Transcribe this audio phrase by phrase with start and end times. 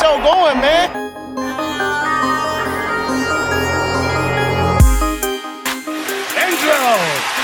[0.00, 0.88] show going, man.
[6.40, 6.96] Angelo,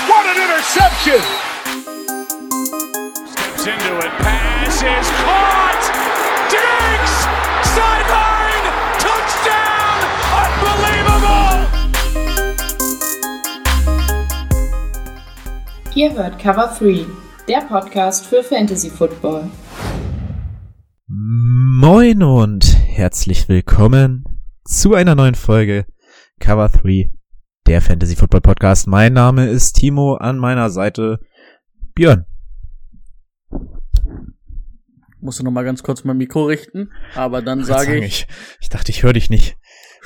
[0.09, 1.21] what an interception!
[3.29, 5.83] Steps into it, pass is caught!
[6.49, 7.15] Diggs!
[7.75, 8.65] Sideline!
[9.05, 9.97] Touchdown!
[10.41, 11.57] Unbelievable!
[15.93, 17.05] Ihr hört Cover 3,
[17.47, 19.51] der Podcast für Fantasy Football.
[21.89, 24.25] Moin und herzlich willkommen
[24.65, 25.85] zu einer neuen Folge
[26.37, 27.09] Cover 3,
[27.65, 28.87] der Fantasy Football Podcast.
[28.87, 31.21] Mein Name ist Timo, an meiner Seite
[31.95, 32.25] Björn.
[35.21, 38.27] Musst du noch mal ganz kurz mein Mikro richten, aber dann sage ich, ich,
[38.59, 39.55] ich dachte, ich höre dich nicht.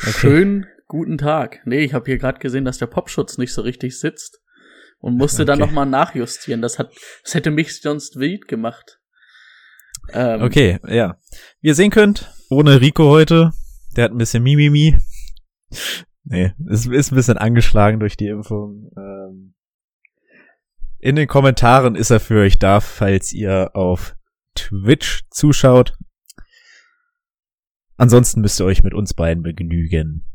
[0.04, 0.12] Okay.
[0.12, 1.62] schön guten Tag.
[1.66, 4.40] Nee, ich habe hier gerade gesehen, dass der Popschutz nicht so richtig sitzt
[5.00, 5.68] und musste dann Okay.
[5.68, 6.62] noch mal nachjustieren.
[6.62, 6.92] Das hat,
[7.24, 9.01] das hätte mich sonst wild gemacht.
[10.14, 11.18] Ähm, Okay, ja.
[11.62, 13.52] Wie ihr sehen könnt, ohne Rico heute.
[13.96, 14.98] Der hat ein bisschen Mimimi.
[16.24, 18.92] Nee, ist, ist ein bisschen angeschlagen durch die Impfung.
[18.98, 19.56] Ähm,
[21.00, 24.16] in den Kommentaren ist er für euch da, falls ihr auf
[24.56, 25.98] Twitch zuschaut.
[27.98, 30.26] Ansonsten müsst ihr euch mit uns beiden begnügen.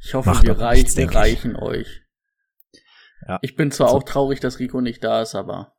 [0.00, 2.02] Ich hoffe, Macht wir, reich, nichts, wir reichen euch.
[3.26, 3.38] Ja.
[3.42, 3.96] Ich bin zwar So.
[3.96, 5.74] auch traurig, dass Rico nicht da ist, aber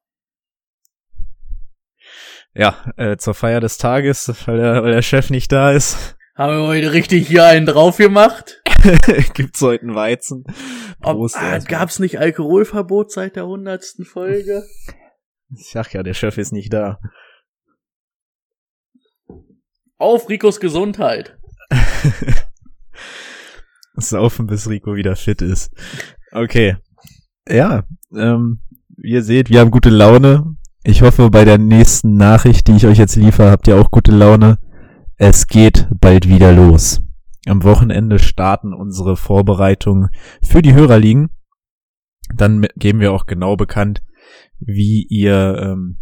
[2.54, 6.56] Ja, äh, zur Feier des Tages, weil der, weil der Chef nicht da ist, haben
[6.56, 8.64] wir heute richtig hier einen drauf gemacht?
[9.34, 10.46] gibt's heute einen Weizen.
[11.02, 11.80] Ob, Prost ah, erstmal.
[11.80, 14.64] gab's nicht Alkoholverbot seit der hundertsten Folge?
[15.54, 17.00] Ich sag ja, der Chef ist nicht da.
[19.98, 21.38] Auf Ricos Gesundheit.
[23.96, 25.74] Saufen, bis Rico wieder fit ist.
[26.32, 26.78] Okay.
[27.50, 27.84] Ja,
[28.16, 28.62] ähm,
[28.96, 30.56] wie ihr seht, wir haben gute Laune.
[30.90, 34.12] Ich hoffe, bei der nächsten Nachricht, die ich euch jetzt liefere, habt ihr auch gute
[34.12, 34.58] Laune.
[35.18, 37.00] Es geht bald wieder los.
[37.46, 40.10] Am Wochenende starten unsere Vorbereitungen
[40.42, 41.30] für die Hörerligen.
[42.34, 44.02] Dann geben wir auch genau bekannt,
[44.60, 46.00] wie ihr ähm,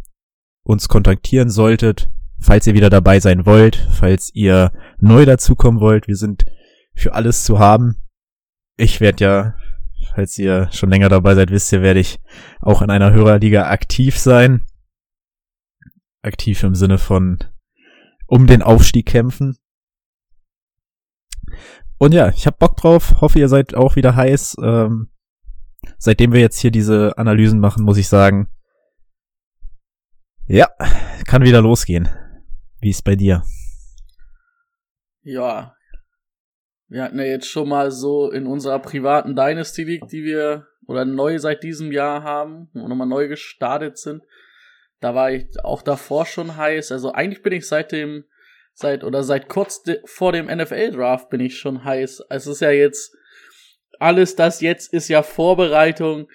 [0.63, 6.07] uns kontaktieren solltet, falls ihr wieder dabei sein wollt, falls ihr neu dazukommen wollt.
[6.07, 6.45] Wir sind
[6.95, 7.97] für alles zu haben.
[8.77, 9.55] Ich werde ja,
[10.15, 12.21] falls ihr schon länger dabei seid, wisst ihr, werde ich
[12.61, 14.61] auch in einer Hörerliga aktiv sein.
[16.21, 17.39] Aktiv im Sinne von
[18.27, 19.57] um den Aufstieg kämpfen.
[21.97, 23.21] Und ja, ich hab Bock drauf.
[23.21, 24.57] Hoffe, ihr seid auch wieder heiß.
[24.61, 25.09] Ähm,
[25.97, 28.49] seitdem wir jetzt hier diese Analysen machen, muss ich sagen,
[30.47, 30.69] ja,
[31.25, 32.09] kann wieder losgehen.
[32.79, 33.43] Wie ist bei dir?
[35.23, 35.75] Ja.
[36.87, 41.03] Wir hatten ja jetzt schon mal so in unserer privaten Dynasty League, die wir oder
[41.03, 44.23] neu seit diesem Jahr haben und nochmal neu gestartet sind.
[44.99, 46.91] Da war ich auch davor schon heiß.
[46.91, 48.25] Also eigentlich bin ich seit dem,
[48.73, 52.23] seit oder seit kurz de, vor dem NFL Draft bin ich schon heiß.
[52.29, 53.15] Es ist ja jetzt
[53.99, 56.27] alles das jetzt ist ja Vorbereitung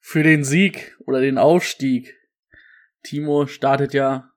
[0.00, 2.16] für den Sieg oder den Aufstieg.
[3.02, 4.30] Timo startet ja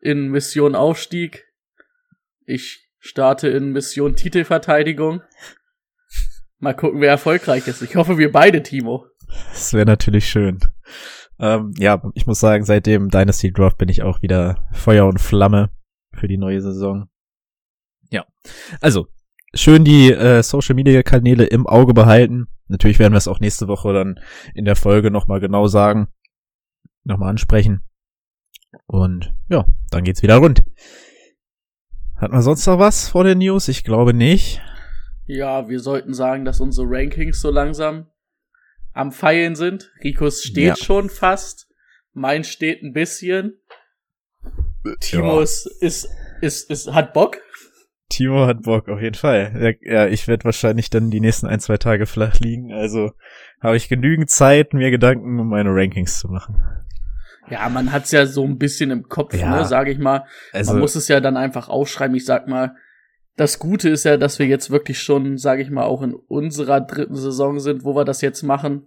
[0.00, 1.46] in Mission Aufstieg.
[2.46, 5.22] Ich starte in Mission Titelverteidigung.
[6.58, 7.82] Mal gucken, wer erfolgreich ist.
[7.82, 9.06] Ich hoffe, wir beide, Timo.
[9.52, 10.60] Das wäre natürlich schön.
[11.44, 15.20] Ähm, ja, ich muss sagen, seit dem Dynasty Draft bin ich auch wieder Feuer und
[15.20, 15.68] Flamme
[16.14, 17.10] für die neue Saison.
[18.10, 18.24] Ja,
[18.80, 19.08] also
[19.52, 22.46] schön die äh, Social Media Kanäle im Auge behalten.
[22.68, 24.18] Natürlich werden wir es auch nächste Woche dann
[24.54, 26.08] in der Folge nochmal genau sagen,
[27.02, 27.82] nochmal ansprechen.
[28.86, 30.64] Und ja, dann geht's wieder rund.
[32.16, 33.68] Hat man sonst noch was vor den News?
[33.68, 34.62] Ich glaube nicht.
[35.26, 38.06] Ja, wir sollten sagen, dass unsere Rankings so langsam
[38.94, 39.92] am Feilen sind.
[40.02, 40.76] Ricos steht Ja.
[40.76, 41.68] schon fast.
[42.12, 43.58] Mein steht ein bisschen.
[45.00, 46.08] Timos ist,
[46.40, 47.38] ist, ist, hat Bock.
[48.10, 49.76] Timo hat Bock, auf jeden Fall.
[49.82, 52.72] Ja, ja ich werde wahrscheinlich dann die nächsten ein, zwei Tage flach liegen.
[52.72, 53.12] Also
[53.60, 56.60] habe ich genügend Zeit, mir Gedanken um meine Rankings zu machen.
[57.50, 59.50] Ja, man hat's ja so ein bisschen im Kopf, Ja.
[59.56, 60.24] ne, sage ich mal.
[60.52, 62.14] Also, Man muss es ja dann einfach aufschreiben.
[62.16, 62.76] Ich sag mal,
[63.36, 66.80] das Gute ist ja, dass wir jetzt wirklich schon, sage ich mal, auch in unserer
[66.80, 68.86] dritten Saison sind, wo wir das jetzt machen.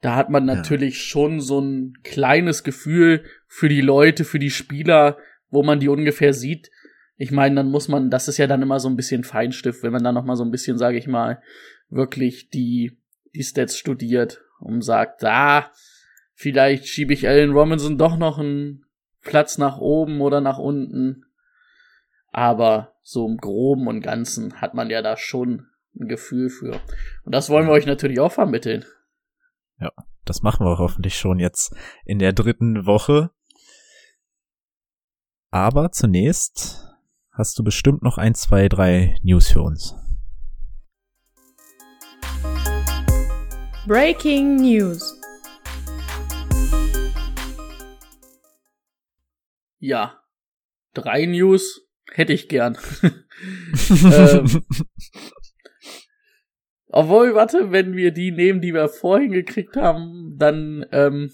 [0.00, 0.54] Da hat man Ja.
[0.54, 5.18] natürlich schon so ein kleines Gefühl für die Leute, für die Spieler,
[5.50, 6.70] wo man die ungefähr sieht.
[7.16, 9.92] Ich meine, dann muss man, das ist ja dann immer so ein bisschen Feinstift, wenn
[9.92, 11.42] man dann noch mal so ein bisschen, sage ich mal,
[11.90, 12.96] wirklich die
[13.34, 15.70] die Stats studiert und sagt, ah,
[16.34, 18.84] vielleicht schiebe ich Allen Robinson doch noch einen
[19.22, 21.24] Platz nach oben oder nach unten.
[22.32, 25.66] Aber so im Groben und Ganzen hat man ja da schon
[25.98, 26.80] ein Gefühl für.
[27.24, 28.84] Und das wollen wir euch natürlich auch vermitteln.
[30.24, 31.74] das machen wir hoffentlich schon jetzt
[32.04, 33.30] in der dritten Woche.
[35.50, 36.86] Aber zunächst
[37.32, 39.96] hast du bestimmt noch ein, zwei, drei News für uns.
[43.86, 45.20] Breaking News.
[49.78, 50.22] Ja,
[50.92, 52.76] drei News hätte ich gern.
[53.90, 54.62] ähm,
[56.88, 61.30] obwohl, warte, wenn wir die nehmen, die wir vorhin gekriegt haben, dann, ähm,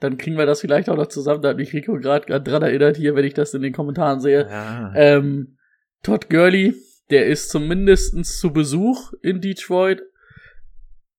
[0.00, 1.42] dann kriegen wir das vielleicht auch noch zusammen.
[1.42, 4.48] Da hat mich Rico gerade dran erinnert hier, wenn ich das in den Kommentaren sehe.
[4.48, 4.92] Ja.
[4.94, 5.58] Ähm,
[6.02, 6.74] Todd Gurley,
[7.10, 10.02] der ist zumindestens zu Besuch in Detroit.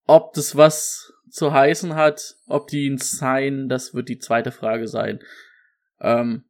[0.07, 4.87] Ob das was zu heißen hat, ob die ihn sein, das wird die zweite Frage
[4.87, 5.19] sein.
[5.99, 6.44] Ähm,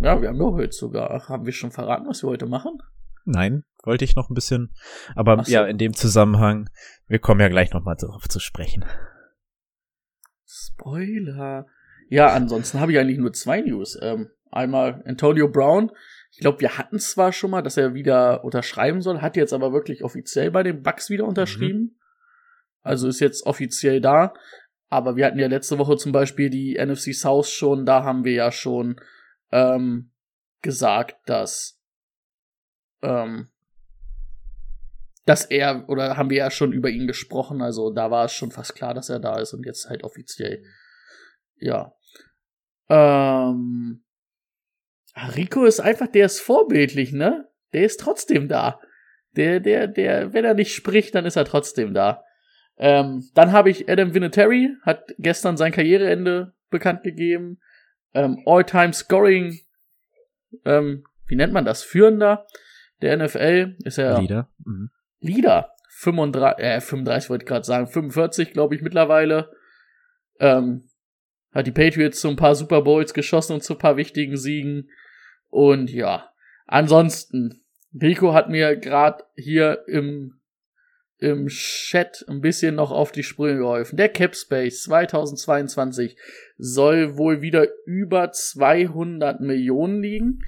[0.00, 2.78] ja, wir haben ja heute sogar, haben wir schon verraten, was wir heute machen?
[3.24, 4.72] Nein, wollte ich noch ein bisschen.
[5.14, 5.52] Aber so.
[5.52, 6.68] ja, in dem Zusammenhang,
[7.06, 8.84] wir kommen ja gleich nochmal darauf zu sprechen.
[10.46, 11.66] Spoiler.
[12.08, 13.98] Ja, ansonsten habe ich eigentlich nur zwei News.
[14.00, 15.92] Ähm, einmal Antonio Brown.
[16.32, 19.72] Ich glaube, wir hatten zwar schon mal, dass er wieder unterschreiben soll, hat jetzt aber
[19.72, 21.98] wirklich offiziell bei den Bucks wieder unterschrieben.
[22.82, 24.32] Also ist jetzt offiziell da.
[24.88, 28.32] Aber wir hatten ja letzte Woche zum Beispiel die NFC South schon, da haben wir
[28.32, 28.96] ja schon
[29.52, 30.12] ähm,
[30.62, 31.80] gesagt, dass
[33.02, 33.50] ähm,
[35.26, 38.50] dass er, oder haben wir ja schon über ihn gesprochen, also da war es schon
[38.50, 40.64] fast klar, dass er da ist und jetzt halt offiziell.
[41.56, 41.94] Ja.
[42.88, 44.02] Ähm,
[45.36, 47.48] Rico ist einfach, der ist vorbildlich, ne?
[47.72, 48.80] Der ist trotzdem da.
[49.36, 52.24] Der, der, der, wenn er nicht spricht, dann ist er trotzdem da.
[52.76, 57.60] Ähm, dann habe ich Adam Vinatieri, hat gestern sein Karriereende bekannt gegeben.
[58.14, 59.60] Ähm, All-Time Scoring,
[60.64, 61.82] ähm, wie nennt man das?
[61.82, 62.46] Führender
[63.02, 64.48] der NFL ist er Lieder.
[64.64, 64.90] Mhm.
[65.20, 65.72] Leader.
[66.00, 69.50] 35, äh, 35 wollte ich gerade sagen, 45 glaube ich mittlerweile.
[70.38, 70.88] Ähm,
[71.52, 74.88] hat die Patriots zu ein paar Super Bowls geschossen und zu ein paar wichtigen Siegen.
[75.48, 76.30] Und ja,
[76.66, 77.64] ansonsten,
[78.00, 80.40] Rico hat mir gerade hier im,
[81.18, 83.96] im Chat ein bisschen noch auf die Sprünge geholfen.
[83.96, 86.16] Der Cap Space 2022
[86.60, 90.40] soll wohl wieder über 200 Millionen liegen.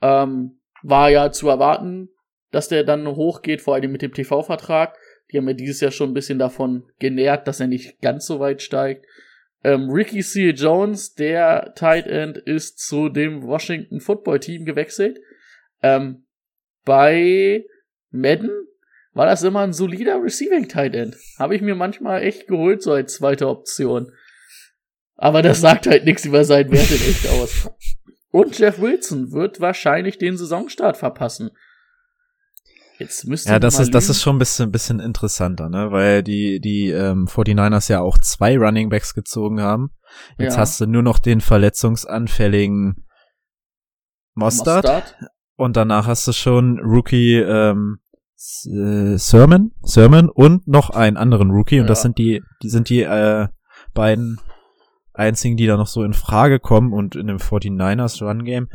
[0.00, 2.08] Ähm, war ja zu erwarten,
[2.50, 4.96] dass der dann hochgeht, vor allem mit dem TV-Vertrag.
[5.30, 8.40] Die haben ja dieses Jahr schon ein bisschen davon genährt, dass er nicht ganz so
[8.40, 9.04] weit steigt.
[9.64, 10.50] Ähm, Ricky C.
[10.50, 15.18] Jones, der Tight End, ist zu dem Washington Football Team gewechselt.
[15.82, 16.24] Ähm,
[16.84, 17.64] bei
[18.10, 18.50] Madden
[19.12, 21.16] war das immer ein solider Receiving Tight End.
[21.38, 24.12] Habe ich mir manchmal echt geholt, so als zweite Option.
[25.20, 27.68] Aber das sagt halt nichts über seinen Wert in echt aus.
[28.30, 31.50] Und Jeff Wilson wird wahrscheinlich den Saisonstart verpassen.
[32.98, 35.90] Jetzt müsste Ja, das ist, das ist schon ein bisschen, bisschen interessanter, ne?
[35.92, 39.90] Weil die, die ähm, 49ers ja auch zwei Running Backs gezogen haben.
[40.38, 40.60] Jetzt Ja.
[40.60, 43.04] hast du nur noch den verletzungsanfälligen
[44.34, 44.84] Mostard.
[44.84, 45.14] Mostard.
[45.56, 47.98] Und danach hast du schon Rookie ähm,
[48.66, 51.80] äh, Sermon, Sermon und noch einen anderen Rookie.
[51.80, 52.02] Und das Ja.
[52.02, 53.48] sind die, die sind die äh,
[53.94, 54.40] beiden
[55.18, 58.68] einzigen, die da noch so in Frage kommen und in dem 49ers Run Game.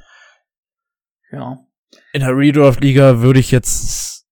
[1.32, 1.60] Ja.
[2.12, 4.26] In der Redraft-Liga würde ich jetzt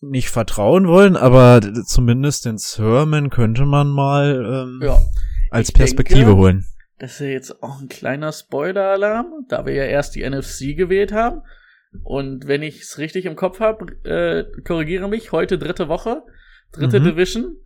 [0.00, 4.98] nicht vertrauen wollen, aber zumindest den Sermon könnte man mal ähm, Ja.
[5.50, 6.66] als Ich Perspektive denke- holen.
[6.98, 11.12] Das ist ja jetzt auch ein kleiner Spoiler-Alarm, da wir ja erst die NFC gewählt
[11.12, 11.42] haben.
[12.04, 16.22] Und wenn ich es richtig im Kopf habe, äh, korrigiere mich, heute dritte Woche,
[16.72, 17.04] dritte Mhm.
[17.04, 17.56] Division,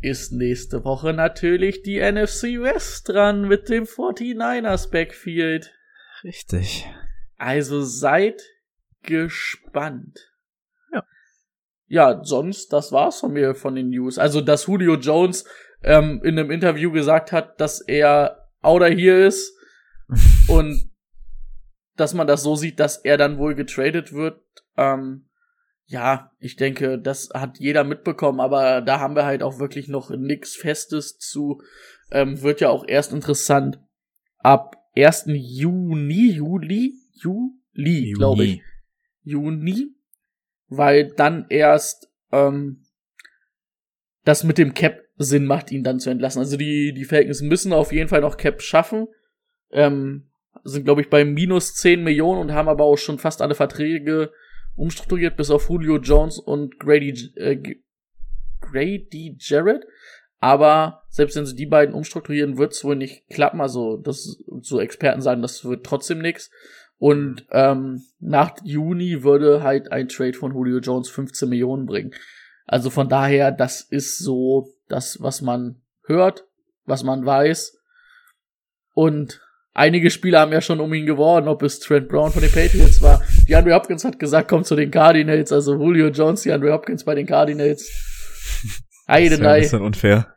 [0.00, 5.72] ist nächste Woche natürlich die NFC West dran mit dem 49ers Backfield.
[6.22, 6.86] Richtig.
[7.36, 8.42] Also seid
[9.02, 10.32] gespannt.
[10.92, 11.04] Ja.
[11.86, 14.18] Ja, sonst, das war's von mir von den News.
[14.18, 15.44] Also, dass Julio Jones
[15.82, 19.56] ähm, in einem Interview gesagt hat, dass er outer hier ist
[20.48, 20.90] und
[21.96, 24.42] dass man das so sieht, dass er dann wohl getradet wird.
[24.76, 25.25] Ähm,
[25.86, 30.10] ja, ich denke, das hat jeder mitbekommen, aber da haben wir halt auch wirklich noch
[30.10, 31.62] nix Festes zu.
[32.10, 33.80] Ähm, wird ja auch erst interessant
[34.38, 35.24] ab 1.
[35.28, 38.62] Juni, Juli, Juli, glaube ich.
[39.22, 39.94] Juni,
[40.68, 42.84] weil dann erst ähm,
[44.24, 46.40] das mit dem Cap Sinn macht, ihn dann zu entlassen.
[46.40, 49.06] Also die, die Falcons müssen auf jeden Fall noch Cap schaffen.
[49.70, 50.30] Ähm,
[50.64, 54.32] sind, glaube ich, bei minus 10 Millionen und haben aber auch schon fast alle Verträge
[54.76, 57.56] umstrukturiert, bis auf Julio Jones und Grady, äh,
[58.60, 59.84] Grady Jarrett.
[60.38, 63.60] Aber selbst wenn sie die beiden umstrukturieren, wird es wohl nicht klappen.
[63.60, 66.50] Also, das so Experten sagen, das wird trotzdem nix.
[66.98, 72.14] Und ähm, nach Juni würde halt ein Trade von Julio Jones 15 Millionen bringen.
[72.66, 76.44] Also von daher, das ist so das, was man hört,
[76.84, 77.78] was man weiß.
[78.94, 79.40] Und
[79.74, 83.02] einige Spieler haben ja schon um ihn geworden, ob es Trent Brown von den Patriots
[83.02, 83.22] war.
[83.48, 87.26] DeAndre Hopkins hat gesagt, komm zu den Cardinals, also Julio Jones, DeAndre Hopkins bei den
[87.26, 87.90] Cardinals.
[89.08, 90.34] Heide, das ist ein bisschen unfair.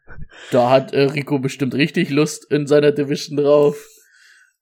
[0.51, 3.87] Da hat äh, Rico bestimmt richtig Lust in seiner Division drauf.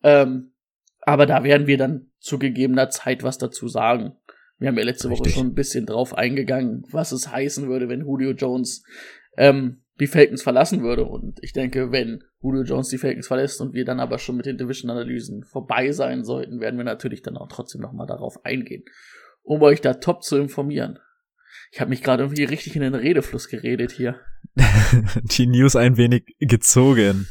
[0.04, 0.54] Ähm,
[1.02, 4.14] aber da werden wir dann zu gegebener Zeit was dazu sagen.
[4.60, 5.28] Wir haben ja letzte richtig.
[5.28, 8.84] Woche schon ein bisschen drauf eingegangen, was es heißen würde, wenn Julio Jones
[9.38, 11.06] ähm, die Falcons verlassen würde.
[11.06, 14.46] Und ich denke, wenn Julio Jones die Falcons verlässt und wir dann aber schon mit
[14.46, 18.84] den Division-Analysen vorbei sein sollten, werden wir natürlich dann auch trotzdem nochmal darauf eingehen,
[19.44, 21.00] um euch da top zu informieren.
[21.72, 24.20] Ich habe mich gerade irgendwie richtig in den Redefluss geredet hier.
[25.24, 27.28] die News ein wenig gezogen.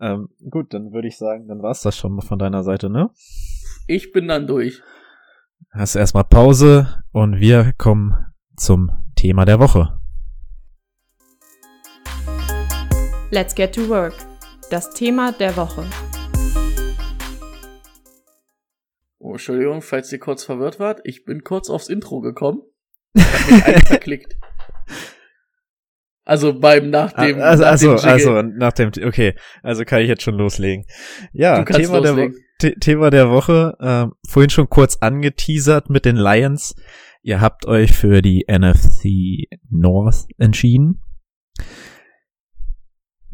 [0.00, 3.10] Ähm, gut, dann würde ich sagen, dann war's das schon mal von deiner Seite, ne?
[3.86, 4.82] Ich bin dann durch.
[5.70, 8.14] Hast erstmal Pause und wir kommen
[8.56, 9.95] zum Thema der Woche.
[13.32, 14.14] Let's get to work.
[14.70, 15.84] Das Thema der Woche.
[19.18, 21.00] Oh, Entschuldigung, falls ihr kurz verwirrt wart.
[21.02, 22.62] Ich bin kurz aufs Intro gekommen.
[23.14, 24.36] Ich hab mich einfach verklickt.
[26.24, 27.40] Also beim nach ah, dem.
[27.40, 28.90] Also, nach also, dem also nach dem.
[29.04, 30.84] Okay, also kann ich jetzt schon loslegen.
[31.32, 32.36] Ja, Thema loslegen.
[32.62, 33.76] der, Thema der Woche.
[33.80, 36.76] Äh, vorhin schon kurz angeteasert mit den Lions.
[37.22, 41.02] Ihr habt euch für die NFC North entschieden.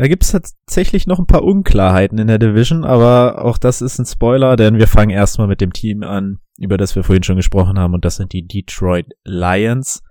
[0.03, 4.01] Da gibt es tatsächlich noch ein paar Unklarheiten in der Division, aber auch das ist
[4.01, 7.37] ein Spoiler, denn wir fangen erstmal mit dem Team an, über das wir vorhin schon
[7.37, 10.03] gesprochen haben, und das sind die Detroit Lions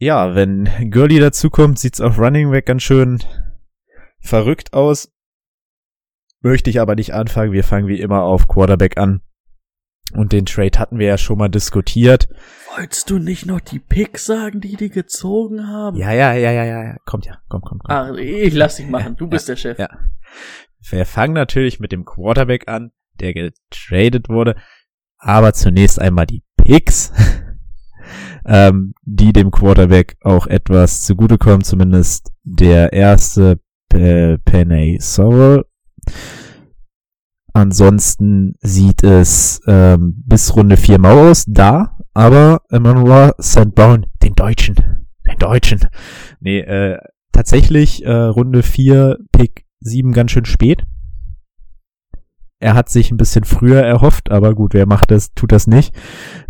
[0.00, 3.22] ja, wenn Gurley dazukommt, sieht's auf Running Back ganz schön
[4.20, 5.12] verrückt aus.
[6.40, 7.52] Möchte ich aber nicht anfangen.
[7.52, 9.20] Wir fangen wie immer auf Quarterback an.
[10.14, 12.28] Und den Trade hatten wir ja schon mal diskutiert.
[12.76, 15.96] Wolltest du nicht noch die Picks sagen, die die gezogen haben?
[15.96, 16.96] Ja, ja, ja, ja, ja.
[17.04, 17.90] Kommt ja, komm, komm, komm.
[17.90, 19.16] Ach, ich lass dich machen.
[19.16, 19.78] Du bist ja, der Chef.
[19.78, 19.88] Ja.
[20.88, 24.56] Wir fangen natürlich mit dem Quarterback an, der getradet wurde.
[25.18, 27.12] Aber zunächst einmal die Picks.
[28.46, 35.64] ähm, die dem Quarterback auch etwas zugutekommen, zumindest der erste P Penny Sorrel.
[37.52, 43.74] Ansonsten sieht es ähm, bis Runde 4 mau aus, da, aber Emmanuel St.
[43.74, 44.76] Brown, den Deutschen,
[45.26, 45.80] den Deutschen.
[46.40, 46.98] Nee, äh,
[47.32, 50.84] tatsächlich äh, Runde 4, Pick 7 ganz schön spät.
[52.60, 55.94] Er hat sich ein bisschen früher erhofft, aber gut, wer macht das, tut das nicht.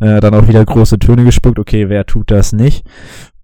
[0.00, 2.85] Äh, dann auch wieder große Töne gespuckt, okay, wer tut das nicht?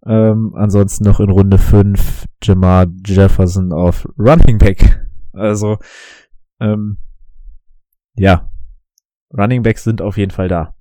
[0.05, 5.01] Ähm, ansonsten noch in Runde 5 Jamar Jefferson auf Running Back.
[5.33, 5.79] Also,
[6.61, 6.99] ähm,
[8.17, 8.51] ja,
[9.33, 10.75] Running Backs sind auf jeden Fall da.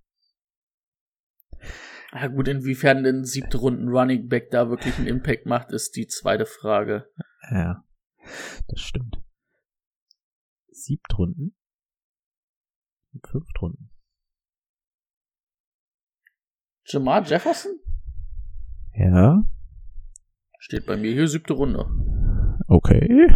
[2.13, 6.08] Ja gut, inwiefern den siebte Runden Running Back da wirklich einen Impact macht, ist die
[6.08, 7.10] zweite Frage.
[7.51, 7.84] Ja,
[8.68, 9.22] das stimmt.
[10.72, 11.56] Siebtrunden?
[13.24, 13.89] Fünf Runden.
[16.86, 17.80] Jamar Jefferson?
[18.94, 19.44] Ja.
[20.60, 21.86] Steht bei mir hier siebte Runde.
[22.68, 23.30] Okay.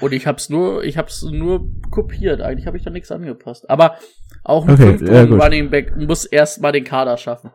[0.00, 2.40] Und ich hab's nur, ich hab's nur kopiert.
[2.40, 3.68] Eigentlich habe ich da nichts angepasst.
[3.70, 3.96] Aber
[4.42, 7.50] auch ein okay, ja, Running Back muss erst mal den Kader schaffen.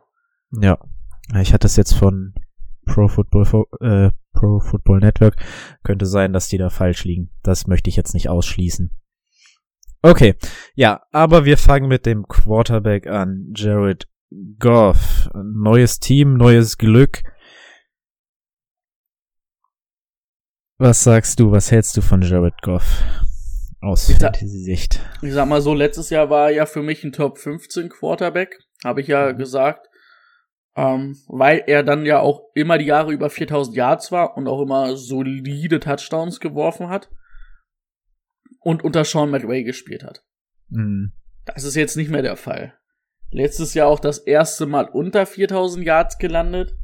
[0.52, 0.78] Ja.
[1.40, 2.34] Ich hatte das jetzt von
[2.86, 5.36] Pro Football, äh, Pro Football Network.
[5.84, 7.30] Könnte sein, dass die da falsch liegen.
[7.44, 8.92] Das möchte ich jetzt nicht ausschließen.
[10.02, 10.36] Okay,
[10.76, 13.52] ja, aber wir fangen mit dem Quarterback an.
[13.54, 14.08] Jared
[14.60, 15.30] Goff.
[15.34, 17.22] Neues Team, neues Glück.
[20.82, 23.04] Was sagst du, was hältst du von Jared Goff?
[23.82, 25.02] Aus Fantasy-Sicht.
[25.22, 28.58] Ich sag mal so, letztes Jahr war er ja für mich ein Top 15 Quarterback,
[28.86, 29.38] habe ich ja mhm.
[29.38, 29.90] gesagt.
[30.78, 34.62] Ähm, weil er dann ja auch immer die Jahre über 4000 Yards war und auch
[34.62, 37.10] immer solide Touchdowns geworfen hat
[38.62, 40.24] und unter Sean McVay gespielt hat.
[40.70, 41.12] Mhm.
[41.44, 42.74] Das ist jetzt nicht mehr der Fall.
[43.32, 46.78] Letztes Jahr auch das erste Mal unter 4000 Yards gelandet.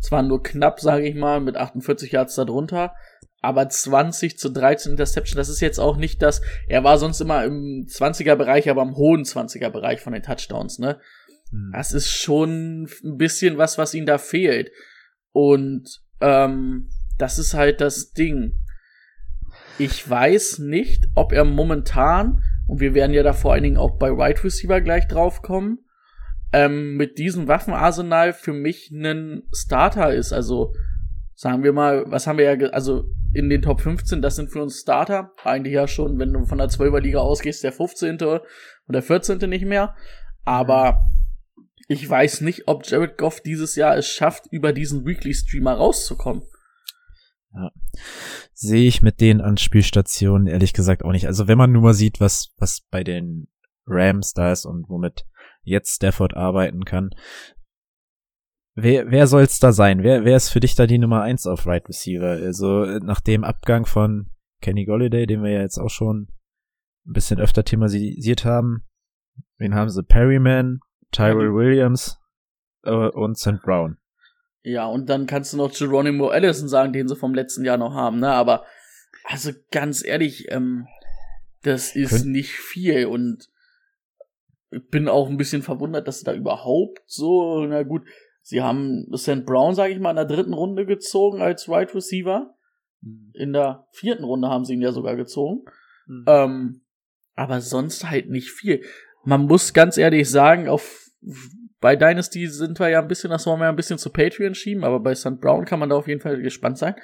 [0.00, 2.94] Zwar nur knapp, sage ich mal, mit 48 Yards darunter,
[3.40, 7.44] aber 20 zu 13 Interception, das ist jetzt auch nicht das, er war sonst immer
[7.44, 11.00] im 20er Bereich, aber im hohen 20er Bereich von den Touchdowns, ne?
[11.50, 11.72] Mhm.
[11.72, 14.70] Das ist schon ein bisschen was, was ihm da fehlt.
[15.32, 15.88] Und
[16.20, 18.58] ähm, das ist halt das Ding.
[19.78, 23.98] Ich weiß nicht, ob er momentan, und wir werden ja da vor allen Dingen auch
[23.98, 25.84] bei Wide Receiver gleich draufkommen,
[26.52, 30.32] ähm, mit diesem Waffenarsenal für mich ein Starter ist.
[30.32, 30.72] Also
[31.34, 34.62] sagen wir mal, was haben wir ja, also in den Top 15, das sind für
[34.62, 35.32] uns Starter.
[35.44, 38.18] Eigentlich ja schon, wenn du von der 12er Liga ausgehst, der 15.
[38.20, 38.42] und
[38.88, 39.38] der 14.
[39.48, 39.94] nicht mehr.
[40.44, 41.00] Aber
[41.88, 46.42] ich weiß nicht, ob Jared Goff dieses Jahr es schafft, über diesen Weekly Streamer rauszukommen.
[47.54, 47.70] Ja.
[48.52, 51.26] Sehe ich mit den Anspielstationen ehrlich gesagt auch nicht.
[51.26, 53.48] Also wenn man nur mal sieht, was, was bei den
[53.86, 55.24] Rams da ist und womit
[55.68, 57.10] jetzt Stafford arbeiten kann.
[58.74, 60.02] Wer, wer soll's da sein?
[60.02, 62.30] Wer, wer ist für dich da die Nummer eins auf Right Receiver?
[62.30, 66.28] Also nach dem Abgang von Kenny Golliday, den wir ja jetzt auch schon
[67.06, 68.84] ein bisschen öfter thematisiert haben.
[69.56, 70.02] Wen haben sie?
[70.02, 72.18] Perryman, Tyrell Williams
[72.84, 73.60] äh, und St.
[73.62, 73.98] Brown.
[74.62, 77.94] Ja, und dann kannst du noch Geronimo Allison sagen, den sie vom letzten Jahr noch
[77.94, 78.30] haben, ne?
[78.30, 78.64] Aber
[79.24, 80.86] also ganz ehrlich, ähm,
[81.62, 83.48] das ist Könnt nicht viel und
[84.70, 88.02] bin auch ein bisschen verwundert, dass sie da überhaupt so, na gut,
[88.42, 89.44] sie haben St.
[89.44, 92.54] Brown, sage ich mal, in der dritten Runde gezogen als Right Receiver.
[93.32, 95.64] In der vierten Runde haben sie ihn ja sogar gezogen.
[96.06, 96.24] Mhm.
[96.26, 96.80] Ähm,
[97.34, 98.82] aber sonst halt nicht viel.
[99.24, 101.08] Man muss ganz ehrlich sagen, auf
[101.80, 104.54] bei Dynasty sind wir ja ein bisschen, das wollen wir ja ein bisschen zu Patreon
[104.54, 105.40] schieben, aber bei St.
[105.40, 106.96] Brown kann man da auf jeden Fall gespannt sein.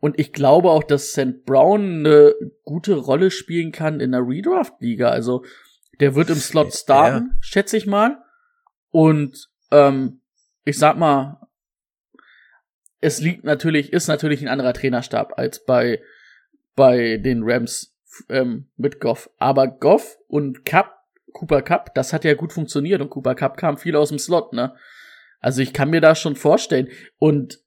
[0.00, 1.44] Und ich glaube auch, dass St.
[1.44, 5.10] Brown eine gute Rolle spielen kann in der Redraft-Liga.
[5.10, 5.44] Also
[6.02, 7.36] der wird im Slot starten, Ja.
[7.40, 8.22] schätze ich mal.
[8.90, 10.20] Und ähm,
[10.64, 11.40] ich sag mal,
[13.00, 16.02] es liegt natürlich, ist natürlich ein anderer Trainerstab als bei,
[16.76, 17.94] bei den Rams
[18.28, 19.30] ähm, mit Goff.
[19.38, 20.98] Aber Goff und Cup,
[21.32, 24.52] Cooper Cup, das hat ja gut funktioniert und Cooper Cup kam viel aus dem Slot,
[24.52, 24.74] ne?
[25.40, 26.88] Also ich kann mir da schon vorstellen.
[27.18, 27.58] Und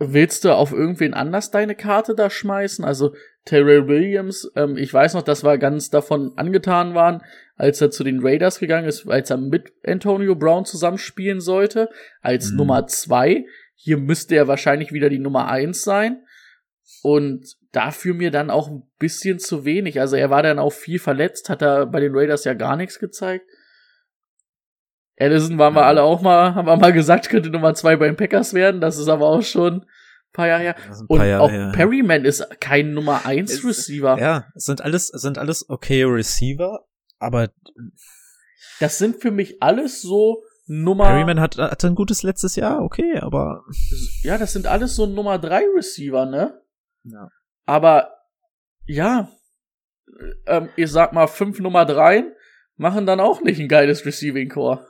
[0.00, 2.84] willst du auf irgendwen anders deine Karte da schmeißen?
[2.84, 3.14] Also
[3.44, 7.22] Terrell Williams, ähm, ich weiß noch, dass wir ganz davon angetan waren,
[7.56, 11.90] als er zu den Raiders gegangen ist, als er mit Antonio Brown zusammenspielen sollte,
[12.22, 12.56] als Mhm.
[12.56, 13.44] Nummer zwei.
[13.74, 16.22] Hier müsste er wahrscheinlich wieder die Nummer eins sein.
[17.02, 20.00] Und dafür mir dann auch ein bisschen zu wenig.
[20.00, 22.98] Also er war dann auch viel verletzt, hat er bei den Raiders ja gar nichts
[22.98, 23.46] gezeigt.
[25.20, 28.16] Allison waren wir alle auch mal, haben wir mal gesagt, könnte Nummer zwei bei den
[28.16, 28.80] Packers werden.
[28.80, 29.86] Das ist aber auch schon ein
[30.32, 30.76] paar Jahre her.
[31.08, 31.72] Und Jahre auch her.
[31.74, 34.18] Perryman ist kein Nummer eins Es- Receiver.
[34.18, 36.86] Ja, es sind alles, es sind alles okay Receiver,
[37.18, 37.48] aber
[38.80, 43.18] Das sind für mich alles so Nummer, Perryman hat, hatte ein gutes letztes Jahr, okay,
[43.18, 43.64] aber
[44.22, 46.62] ja, das sind alles so Nummer drei Receiver, ne?
[47.02, 47.28] ja.
[47.66, 48.12] Aber
[48.86, 49.28] ja,
[50.46, 52.32] ähm, ich sag mal, fünf Nummer dreien
[52.80, 54.86] machen dann auch nicht ein geiles Receiving Core.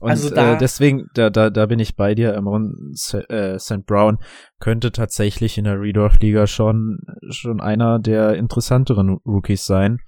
[0.00, 3.30] Und Also da- äh, deswegen, da, da, da bin ich bei dir, Amon St.
[3.30, 3.86] Äh, St.
[3.86, 4.18] Brown
[4.60, 6.98] könnte tatsächlich in der Redorf-Liga schon,
[7.30, 10.00] schon einer der interessanteren Rookies sein,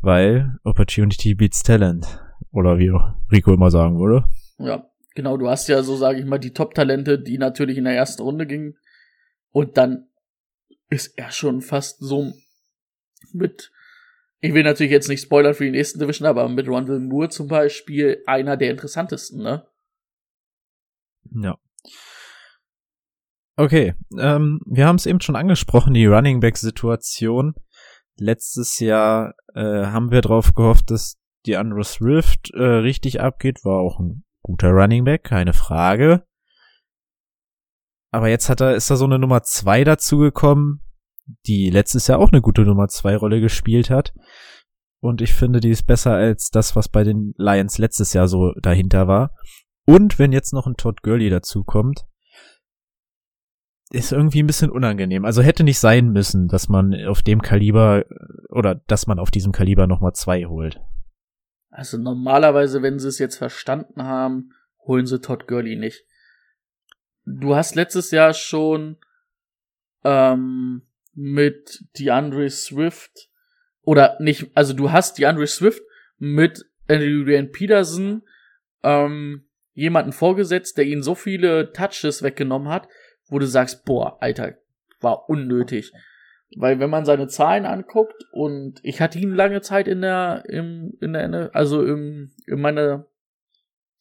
[0.00, 2.22] weil Opportunity beats Talent.
[2.50, 2.92] Oder wie
[3.32, 4.26] Rico immer sagen würde.
[4.58, 7.96] Ja, genau, du hast ja so, sage ich mal, die Top-Talente, die natürlich in der
[7.96, 8.74] ersten Runde gingen.
[9.52, 10.08] Und dann
[10.90, 12.32] ist er schon fast so
[13.32, 13.70] mit,
[14.40, 17.48] ich will natürlich jetzt nicht spoilern für die nächsten Division, aber mit Rondell Moore zum
[17.48, 19.66] Beispiel einer der interessantesten, ne?
[21.30, 21.58] Ja.
[23.56, 27.54] Okay, ähm, wir haben es eben schon angesprochen, die Running Back Situation.
[28.16, 33.80] Letztes Jahr äh, haben wir darauf gehofft, dass die Andrew Swift äh, richtig abgeht, war
[33.80, 36.24] auch ein guter Running Back, keine Frage.
[38.10, 40.80] Aber jetzt hat er ist da so eine Nummer zwei dazugekommen,
[41.46, 44.12] die letztes Jahr auch eine gute Nummer zwei Rolle gespielt hat.
[45.00, 48.52] Und ich finde, die ist besser als das, was bei den Lions letztes Jahr so
[48.60, 49.34] dahinter war.
[49.84, 52.04] Und wenn jetzt noch ein Todd Gurley dazukommt,
[53.90, 55.24] ist irgendwie ein bisschen unangenehm.
[55.24, 58.04] Also hätte nicht sein müssen, dass man auf dem Kaliber
[58.50, 60.80] oder dass man auf diesem Kaliber nochmal zwei holt.
[61.70, 64.52] Also normalerweise, wenn sie es jetzt verstanden haben,
[64.86, 66.04] holen sie Todd Gurley nicht.
[67.24, 68.96] Du hast letztes Jahr schon
[70.04, 70.82] ähm,
[71.20, 73.28] mit DeAndre Swift
[73.82, 75.82] oder nicht, also du hast DeAndre Swift
[76.18, 78.22] mit Adrian Peterson
[78.84, 82.88] ähm, jemanden vorgesetzt, der ihnen so viele Touches weggenommen hat,
[83.28, 84.58] wo du sagst, boah, Alter,
[85.00, 85.92] war unnötig.
[86.56, 90.96] Weil wenn man seine Zahlen anguckt und ich hatte ihn lange Zeit in der, im,
[91.00, 93.06] in der, also im, in meiner,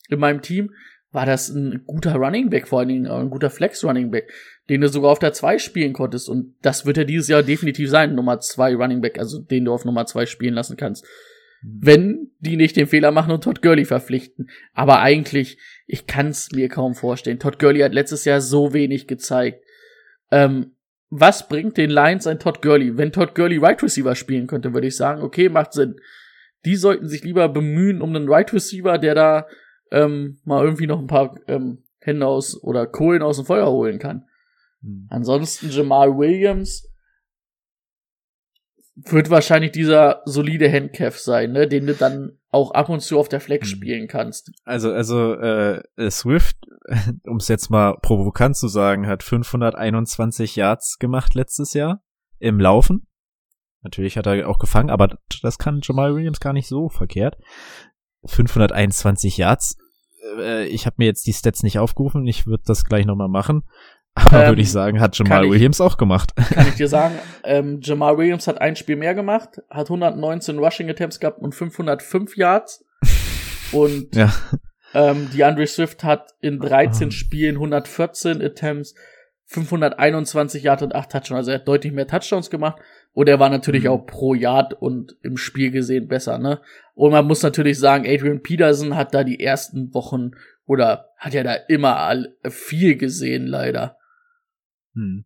[0.08, 0.72] in meinem Team,
[1.12, 4.32] war das ein guter Running Back, vor allen Dingen ein guter Flex Running Back,
[4.70, 6.30] den du sogar auf der 2 spielen konntest.
[6.30, 9.74] Und das wird er dieses Jahr definitiv sein, Nummer 2 Running Back, also den du
[9.74, 11.06] auf Nummer 2 spielen lassen kannst.
[11.64, 14.50] Wenn die nicht den Fehler machen und Todd Gurley verpflichten.
[14.74, 17.40] Aber eigentlich, ich kann es mir kaum vorstellen.
[17.40, 19.64] Todd Gurley hat letztes Jahr so wenig gezeigt.
[20.32, 20.74] Ähm,
[21.10, 22.98] was bringt den Lions ein Todd Gurley?
[22.98, 25.96] Wenn Todd Gurley Right Receiver spielen könnte, würde ich sagen, okay, macht Sinn.
[26.66, 29.48] Die sollten sich lieber bemühen um einen Right Receiver, der da
[29.92, 34.00] ähm, mal irgendwie noch ein paar ähm, Hände aus oder Kohlen aus dem Feuer holen
[34.00, 34.26] kann.
[35.10, 36.88] Ansonsten Jamal Williams
[38.96, 43.30] wird wahrscheinlich dieser solide Handcalf sein, ne, den du dann auch ab und zu auf
[43.30, 43.76] der Flex Mhm.
[43.76, 44.52] spielen kannst.
[44.64, 46.58] Also, also äh, äh, Swift,
[47.26, 52.02] um es jetzt mal provokant zu sagen, hat 521 Yards gemacht letztes Jahr
[52.40, 53.08] im Laufen.
[53.84, 57.38] Natürlich hat er auch gefangen, aber das kann Jamal Williams gar nicht so verkehrt.
[58.26, 59.78] 521 Yards.
[60.40, 63.64] Äh, ich habe mir jetzt die Stats nicht aufgerufen, ich würde das gleich nochmal machen.
[64.26, 66.34] Aber Ähm, würde ich sagen, hat Jamal ich- Williams auch gemacht.
[66.36, 70.90] Kann ich dir sagen, ähm, Jamal Williams hat ein Spiel mehr gemacht, hat 119 Rushing
[70.90, 72.84] Attempts gehabt und 505 Yards.
[73.72, 74.32] Und ja.
[74.94, 77.12] ähm, die Andre Swift hat in 13 Ah.
[77.12, 78.96] Spielen 114 Attempts,
[79.46, 81.38] 521 Yards und 8 Touchdowns.
[81.40, 82.82] Also er hat deutlich mehr Touchdowns gemacht.
[83.14, 83.90] Und er war natürlich Mhm.
[83.90, 86.62] auch pro Yard und im Spiel gesehen besser, ne?
[86.94, 90.32] Und man muss natürlich sagen, Adrian Peterson hat da die ersten Wochen
[90.68, 93.98] oder hat ja da immer viel gesehen, leider.
[94.98, 95.26] Hm.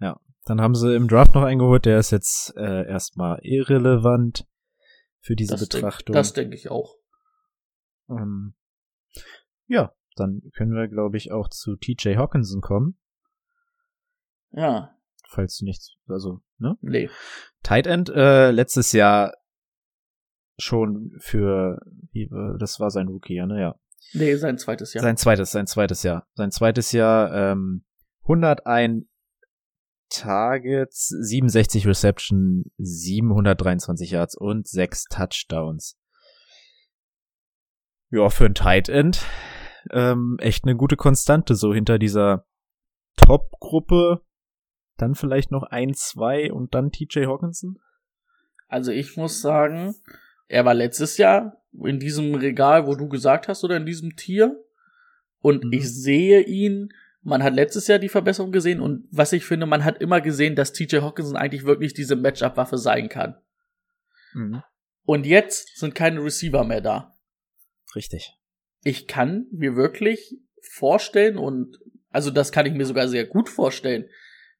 [0.00, 4.46] Ja, dann haben sie im Draft noch eingeholt, der ist jetzt äh, erstmal irrelevant
[5.20, 6.14] für diese Das denk- Betrachtung.
[6.14, 6.94] Das denke ich auch.
[8.08, 8.54] ähm,
[9.66, 12.98] ja, dann können wir, glaube ich, auch zu TJ Hawkinson kommen,
[14.52, 14.96] Ja,
[15.28, 16.76] falls du nichts, also, ne?
[16.80, 17.08] nee.
[17.62, 19.34] Tight End, äh, letztes Jahr
[20.58, 21.80] schon für,
[22.12, 23.60] wie, äh, das war sein Rookie, ja, ne?
[23.60, 23.80] Ja.
[24.12, 25.02] Nee, sein zweites Jahr.
[25.02, 26.26] Sein zweites, sein zweites Jahr.
[26.34, 27.84] Sein zweites Jahr, ähm,
[28.30, 29.06] 101
[30.08, 35.98] Targets, 67 Reception, 723 Yards und 6 Touchdowns.
[38.10, 39.24] Ja, für ein Tight End
[39.90, 42.46] ähm, echt eine gute Konstante, so hinter dieser
[43.16, 44.22] Top-Gruppe.
[44.96, 47.78] Dann vielleicht noch ein, zwei und dann TJ Hawkinson.
[48.68, 49.94] Also ich muss sagen,
[50.48, 54.62] er war letztes Jahr in diesem Regal, wo du gesagt hast, oder in diesem Tier.
[55.40, 55.72] Und Mhm.
[55.72, 59.84] ich sehe ihn, man hat letztes Jahr die Verbesserung gesehen und was ich finde, man
[59.84, 63.36] hat immer gesehen, dass TJ Hawkinson eigentlich wirklich diese Matchup-Waffe sein kann.
[64.32, 64.62] Mhm.
[65.04, 67.16] Und jetzt sind keine Receiver mehr da.
[67.94, 68.34] Richtig.
[68.82, 71.78] Ich kann mir wirklich vorstellen und
[72.10, 74.08] also das kann ich mir sogar sehr gut vorstellen,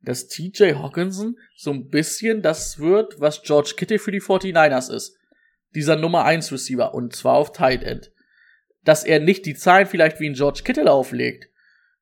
[0.03, 5.17] dass TJ Hawkinson so ein bisschen das wird, was George Kittle für die 49ers ist.
[5.75, 8.13] Dieser Nummer 1 Receiver und zwar auf Tight End.
[8.83, 11.51] Dass er nicht die Zahlen vielleicht wie ein George Kittle auflegt,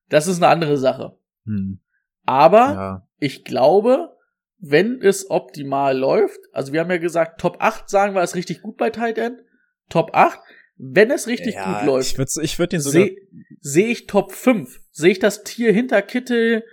[0.09, 1.19] das ist eine andere Sache.
[1.45, 1.81] Hm.
[2.25, 3.09] Aber Ja.
[3.19, 4.17] ich glaube,
[4.59, 8.63] wenn es optimal läuft, also wir haben ja gesagt, Top 8 sagen wir ist richtig
[8.63, 9.41] gut bei Tight End.
[9.89, 10.39] Top 8,
[10.77, 13.03] wenn es richtig ja, gut läuft, Ich würde ich würd den sogar.
[13.03, 13.17] sehe
[13.61, 14.81] seh ich Top 5.
[14.91, 16.65] Sehe ich das Tier hinter Kittel,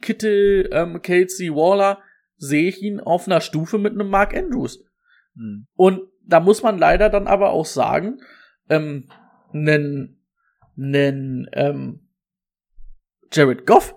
[0.00, 2.00] Kittel, ähm, Kelsey, Waller,
[2.36, 4.82] sehe ich ihn auf einer Stufe mit einem Mark Andrews.
[5.34, 5.66] Hm.
[5.74, 8.20] Und da muss man leider dann aber auch sagen,
[8.68, 9.08] ähm,
[9.52, 10.22] nen,
[10.76, 12.08] nen, ähm,
[13.32, 13.94] Jared Goff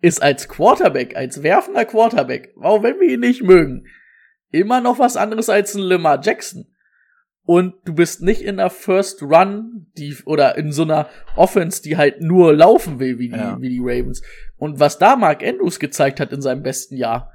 [0.00, 3.86] ist als Quarterback, als werfender Quarterback, auch wenn wir ihn nicht mögen,
[4.50, 6.66] immer noch was anderes als ein Lamar Jackson.
[7.44, 11.96] Und du bist nicht in der First Run, die, oder in so einer Offense, die
[11.96, 13.58] halt nur laufen will, wie die, Ja.
[13.60, 14.22] wie die Ravens.
[14.56, 17.32] Und was da Mark Andrews gezeigt hat in seinem besten Jahr,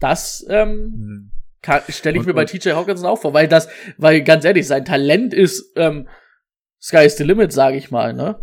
[0.00, 1.30] das, ähm,
[1.64, 1.82] Hm.
[1.88, 4.84] stelle ich Und- mir bei TJ Hawkinson auch vor, weil das, weil ganz ehrlich, sein
[4.84, 6.08] Talent ist ähm,
[6.80, 8.38] Sky is the limit, sage ich mal, ne?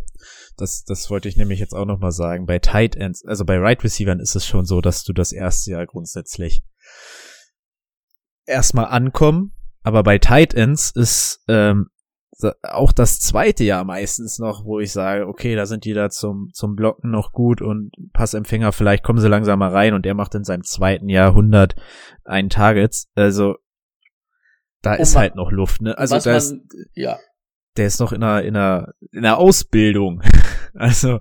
[0.58, 2.46] Das, das wollte ich nämlich jetzt auch noch mal sagen.
[2.46, 5.72] Bei Tight Ends, also bei Right Receivern ist es schon so, dass du das erste
[5.72, 6.64] Jahr grundsätzlich
[8.46, 11.90] erstmal ankommen, aber bei Tight Ends ist ähm,
[12.64, 16.50] auch das zweite Jahr meistens noch, wo ich sage, okay, da sind die da zum,
[16.54, 20.36] zum Blocken noch gut und Passempfänger, vielleicht kommen sie langsam mal rein und er macht
[20.36, 21.76] in seinem zweiten Jahr 101
[22.50, 23.10] Targets.
[23.16, 23.56] Also
[24.82, 25.98] da Und ist halt noch Luft, ne?
[25.98, 27.20] Also da ist, man, ja,
[27.78, 30.22] der ist noch in einer, in einer, in einer Ausbildung.
[30.74, 31.20] also,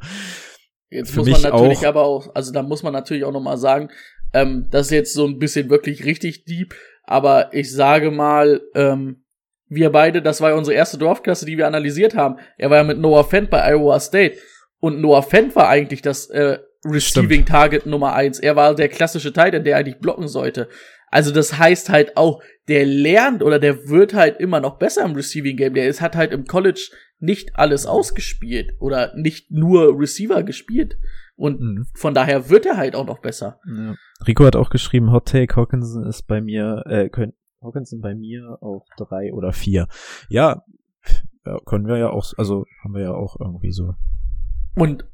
[0.91, 3.57] jetzt muss man natürlich auch- aber auch, also da muss man natürlich auch noch mal
[3.59, 3.89] sagen,
[4.35, 9.25] ähm, das ist jetzt so ein bisschen wirklich richtig deep, aber ich sage mal, ähm,
[9.69, 12.37] wir beide, das war ja unsere erste Dorfklasse, die wir analysiert haben.
[12.59, 14.37] Er war ja mit Noah Fent bei Iowa State
[14.81, 18.39] und Noah Fent war eigentlich das äh, Receiving Target Nummer eins.
[18.39, 20.69] Er war der klassische Titan, der eigentlich blocken sollte.
[21.13, 25.13] Also das heißt halt auch, der lernt oder der wird halt immer noch besser im
[25.15, 25.75] Receiving Game.
[25.75, 30.97] Der ist, hat halt im College nicht alles ausgespielt oder nicht nur Receiver gespielt.
[31.37, 31.85] Und mh.
[31.95, 33.61] von daher wird er halt auch noch besser.
[33.67, 33.95] Ja.
[34.27, 38.59] Rico hat auch geschrieben, Hot Take, Hawkinson ist bei mir, äh, können, Hawkinson bei mir
[38.61, 39.89] auf drei oder vier.
[40.29, 40.65] Ja,
[41.67, 43.95] können wir ja auch, also haben wir ja auch irgendwie so.
[44.77, 45.05] Und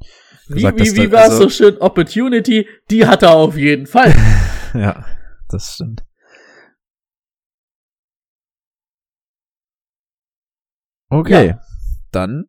[0.49, 1.79] wie, Gesagt, wie, wie da- war es also- so schön?
[1.79, 4.15] Opportunity, die hat er auf jeden Fall.
[4.75, 5.05] ja,
[5.49, 6.05] das stimmt.
[11.11, 11.61] Okay, Ja.
[12.13, 12.45] dann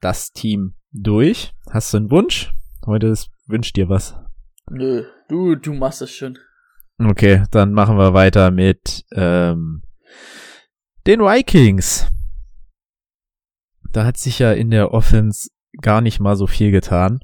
[0.00, 1.52] das Team durch.
[1.70, 2.52] Hast du einen Wunsch?
[2.84, 4.14] Heute ist, wünsch dir was.
[4.70, 6.38] Nö, du, du machst es schon.
[6.98, 9.82] Okay, dann machen wir weiter mit ähm,
[11.06, 12.06] den Vikings.
[13.92, 15.48] Da hat sich ja in der Offense
[15.80, 17.20] gar nicht mal so viel getan.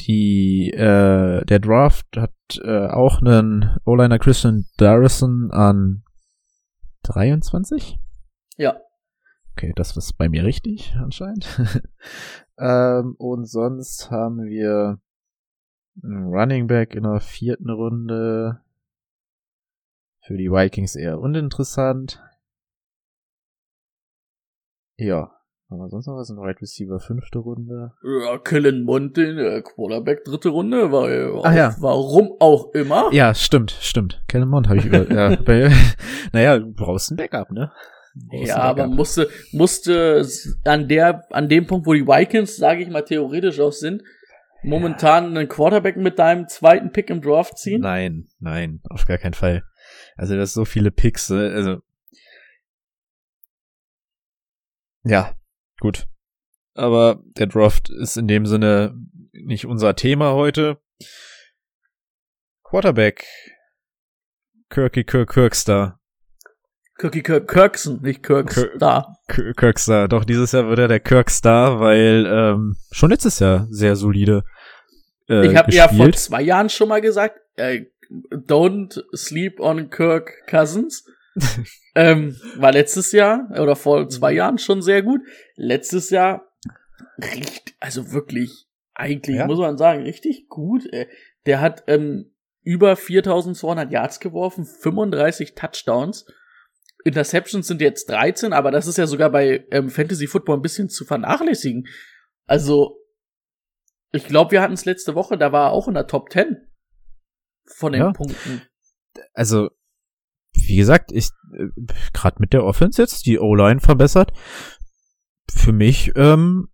[0.00, 6.02] Die, äh, der Draft hat äh, auch einen O-Liner Christian Darrison an
[7.04, 7.98] 23?
[8.56, 8.80] Ja.
[9.52, 11.48] Okay, das ist bei mir richtig, anscheinend.
[12.58, 15.00] ähm, und sonst haben wir
[16.02, 18.60] einen Running Back in der vierten Runde.
[20.24, 22.22] Für die Vikings eher uninteressant.
[24.96, 25.37] Ja.
[25.70, 26.30] Haben wir sonst noch was?
[26.30, 27.92] Ein Right Receiver fünfte Runde.
[28.02, 31.76] Ja, Kellen Mond, äh, Quarterback dritte Runde, weil Ach ja.
[31.78, 33.12] warum auch immer.
[33.12, 34.22] Ja, stimmt, stimmt.
[34.28, 35.10] Kellen Mond habe ich über.
[35.12, 35.70] ja, bei,
[36.32, 37.70] naja, du brauchst ein Backup, ne?
[38.30, 40.26] Ja, aber musste, musste
[40.64, 44.02] an der, an dem Punkt, wo die Vikings, sage ich mal, theoretisch auch sind,
[44.62, 47.82] momentan einen Quarterback mit deinem zweiten Pick im Draft ziehen?
[47.82, 49.62] Nein, nein, auf gar keinen Fall.
[50.16, 51.76] Also das so viele Picks, äh, also
[55.04, 55.37] ja,
[55.80, 56.06] gut.
[56.74, 58.94] Aber der Draft ist in dem Sinne
[59.32, 60.78] nicht unser Thema heute.
[62.64, 63.24] Quarterback.
[64.70, 65.98] Kirky Kirk Kirkstar.
[66.98, 70.08] Kirky Kirk Kirkson, nicht Kirks Kirk- Kirkstar.
[70.08, 74.44] Doch dieses Jahr wird er der Kirkstar, weil ähm, schon letztes Jahr sehr solide
[75.28, 77.86] äh, ich habe ja vor zwei Jahren schon mal gesagt, äh,
[78.32, 81.04] don't sleep on Kirk Cousins.
[81.94, 85.20] ähm, war letztes Jahr oder vor zwei Jahren schon sehr gut.
[85.56, 86.48] Letztes Jahr
[87.18, 89.46] riecht, also wirklich, eigentlich Ja.
[89.46, 90.86] muss man sagen, richtig gut.
[90.92, 91.06] Äh,
[91.46, 96.26] Der hat ähm, über 4200 Yards geworfen, 35 Touchdowns.
[97.04, 100.88] Interceptions sind jetzt 13, aber das ist ja sogar bei ähm, Fantasy Football ein bisschen
[100.90, 101.86] zu vernachlässigen.
[102.46, 102.98] Also,
[104.12, 106.56] ich glaube, wir hatten es letzte Woche, da war er auch in der Top 10
[107.66, 108.12] von den Ja.
[108.12, 108.62] Punkten.
[109.32, 109.70] also
[110.66, 111.68] wie gesagt, ich äh,
[112.12, 114.32] gerade mit der Offense jetzt die O-Line verbessert.
[115.50, 116.68] Für mich ähm,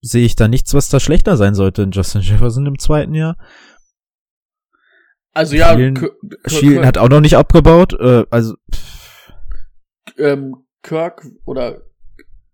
[0.00, 3.36] sehe ich da nichts, was da schlechter sein sollte in Justin Jefferson im zweiten Jahr.
[5.32, 7.92] Also ja, Kirk, Thielen hat auch noch nicht abgebaut.
[8.00, 9.32] Äh, also pff,
[10.18, 11.82] ähm, Kirk oder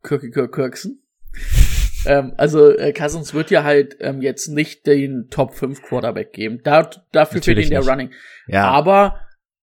[0.03, 0.99] Kirky Kirk Kirkson.
[2.07, 6.61] ähm, also äh, Cousins wird ja halt ähm, jetzt nicht den Top 5 Quarterback geben.
[6.65, 7.91] Da, dafür fehlt Natürlich ihn der nicht.
[7.91, 8.11] Running.
[8.49, 9.21] ja, Aber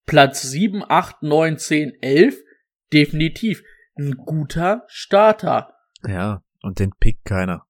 [0.09, 2.35] Platz 7, 8, 9, 10, 11,
[2.93, 3.63] definitiv
[3.97, 5.73] ein guter Starter.
[6.07, 7.65] ja, und den pickt keiner.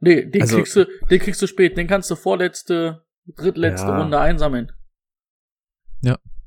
[0.00, 3.98] Nee, den Also- kriegst du, den kriegst du spät, den kannst du vorletzte, drittletzte Ja.
[4.00, 4.70] Runde einsammeln.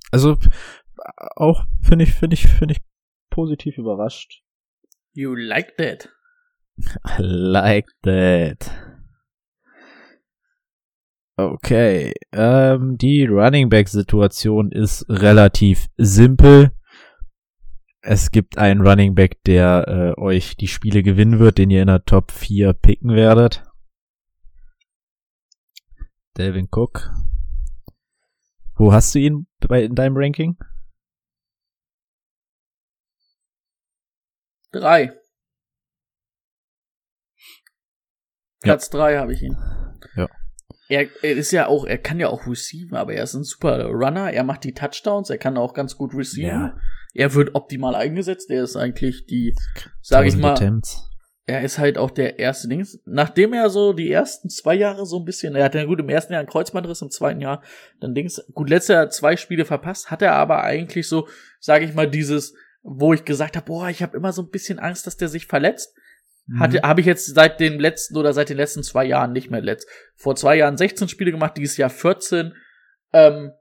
[0.10, 0.48] Also p-
[1.36, 2.82] auch finde ich finde ich finde ich
[3.30, 4.42] positiv überrascht.
[5.12, 6.08] You like that.
[7.06, 8.72] I like that.
[11.40, 16.72] Okay, ähm, die Running Back Situation ist relativ simpel.
[18.02, 21.90] Es gibt einen Running Back, der äh, euch die Spiele gewinnen wird, den ihr in
[21.90, 23.64] der Top 4 picken werdet.
[26.38, 27.12] Delvin Cook.
[28.74, 30.58] Wo hast du ihn bei, in deinem Ranking?
[34.72, 35.14] Drei.
[38.62, 39.56] Platz drei habe ich ihn.
[40.16, 40.28] Ja.
[40.90, 43.86] Er, er ist ja auch, er kann ja auch receiven, aber er ist ein super
[43.88, 44.32] Runner.
[44.32, 46.50] Er macht die Touchdowns, er kann auch ganz gut receiven.
[46.50, 46.78] Ja.
[47.14, 48.50] Er wird optimal eingesetzt.
[48.50, 49.56] Er ist eigentlich die,
[50.02, 51.10] sag ich 1000 mal, Attempts.
[51.46, 53.00] er ist halt auch der erste Dings.
[53.06, 56.10] Nachdem er so die ersten zwei Jahre so ein bisschen, er hatte ja gut im
[56.10, 57.64] ersten Jahr einen Kreuzbandriss, im zweiten Jahr
[58.00, 58.46] dann Dings.
[58.54, 61.28] Gut, letztes Jahr zwei Spiele verpasst, hat er aber eigentlich so,
[61.60, 64.80] sag ich mal, dieses, wo ich gesagt habe, boah, ich habe immer so ein bisschen
[64.80, 65.96] Angst, dass der sich verletzt.
[66.56, 69.62] Hatte, habe ich jetzt seit den letzten oder seit den letzten zwei Jahren nicht mehr
[69.62, 69.88] letzt.
[70.16, 72.54] Vor zwei Jahren 16 Spiele gemacht, dieses Jahr 14.
[73.12, 73.52] Ähm,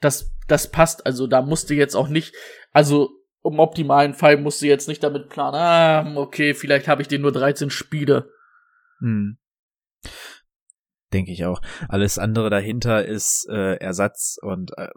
[0.00, 1.04] das, das passt.
[1.04, 2.34] Also da musste jetzt auch nicht,
[2.72, 3.10] also
[3.44, 7.32] im optimalen Fall musste jetzt nicht damit planen, ah, okay, vielleicht habe ich den nur
[7.32, 8.30] 13 Spiele.
[9.00, 9.38] Hm.
[11.12, 11.62] Denke ich auch.
[11.88, 14.88] Alles andere dahinter ist äh, Ersatz und äh,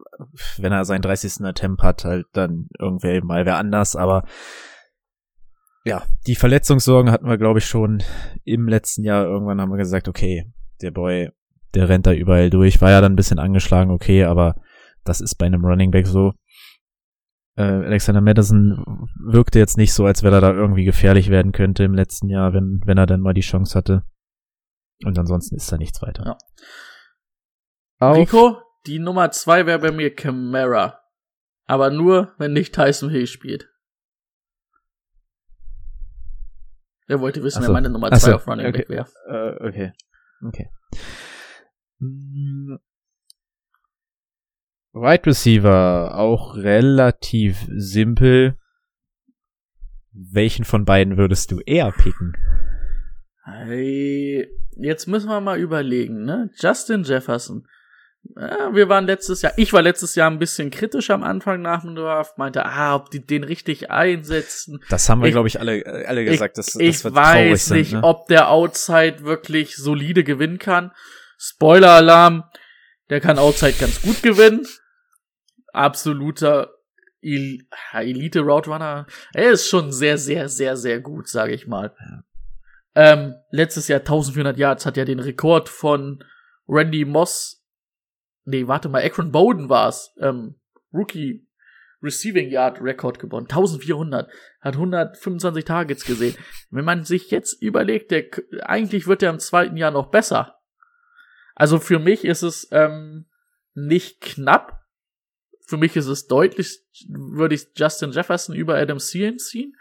[0.58, 1.46] wenn er seinen 30.
[1.46, 4.24] Attempt hat, halt dann irgendwer mal wer anders, aber
[5.84, 8.04] ja, die Verletzungssorgen hatten wir, glaube ich, schon
[8.44, 9.26] im letzten Jahr.
[9.26, 11.32] Irgendwann haben wir gesagt, okay, der Boy,
[11.74, 12.82] der rennt da überall durch.
[12.82, 14.56] War ja dann ein bisschen angeschlagen, okay, aber
[15.04, 16.34] das ist bei einem Running Back so.
[17.56, 21.84] Äh, Alexander Madison wirkte jetzt nicht so, als wenn er da irgendwie gefährlich werden könnte
[21.84, 24.04] im letzten Jahr, wenn, wenn er dann mal die Chance hatte.
[25.04, 26.24] Und ansonsten ist da nichts weiter.
[26.26, 26.38] Ja.
[28.00, 31.00] Auf, Rico, die Nummer zwei wäre bei mir Camara.
[31.66, 33.71] Aber nur, wenn nicht Tyson Hill spielt.
[37.12, 37.74] Er wollte wissen, Ach wer so.
[37.74, 38.36] meine Nummer Ach zwei so.
[38.36, 38.86] auf Running Okay.
[38.86, 39.08] Back wäre.
[39.60, 39.92] Äh, okay.
[40.48, 40.70] Okay.
[42.00, 42.78] Mm,
[44.94, 48.58] Wide Receiver, auch relativ simpel.
[50.14, 52.34] Welchen von beiden würdest du eher picken?
[53.44, 54.48] Hey,
[54.78, 56.50] jetzt müssen wir mal überlegen, ne?
[56.58, 57.68] Justin Jefferson.
[58.36, 61.82] Ja, wir waren letztes Jahr, ich war letztes Jahr ein bisschen kritisch am Anfang nach
[61.82, 64.80] dem Draft, meinte, ah, ob die den richtig einsetzen.
[64.90, 67.66] Das haben wir, Ich- glaube ich, alle, alle gesagt, dass, ich dass wir traurig weiß
[67.66, 67.78] sind.
[67.78, 68.04] nicht, ne?
[68.04, 70.92] ob der Outside wirklich solide gewinnen kann.
[71.40, 72.44] Spoiler-Alarm,
[73.10, 74.66] der kann Outside ganz gut gewinnen.
[75.74, 76.70] Absoluter
[77.24, 77.60] El
[77.94, 79.06] Elite Route Runner.
[79.34, 81.96] Er ist schon sehr, sehr, sehr, sehr gut, sage ich mal.
[82.96, 86.24] Ähm, letztes Jahr 1400 Yards hat ja den Rekord von
[86.68, 87.61] Randy Moss.
[88.44, 90.14] Nee, warte mal, Akron Bowden war's.
[90.20, 90.56] Ähm,
[90.94, 91.48] Rookie
[92.04, 93.48] Receiving Yard Rekord gewonnen.
[93.48, 94.30] 1400.
[94.60, 96.36] Hat 125 Targets gesehen.
[96.70, 98.26] Wenn man sich jetzt überlegt, der,
[98.64, 100.58] eigentlich wird er im zweiten Jahr noch besser.
[101.56, 103.26] Also für mich ist es ähm,
[103.74, 104.82] nicht knapp.
[105.68, 109.78] Für mich ist es deutlich, würde ich Justin Jefferson über Adam Thielen ziehen.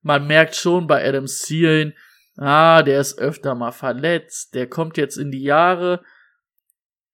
[0.00, 1.94] Man merkt schon bei Adam Thielen,
[2.36, 6.02] ah, der ist öfter mal verletzt, der kommt jetzt in die Jahre.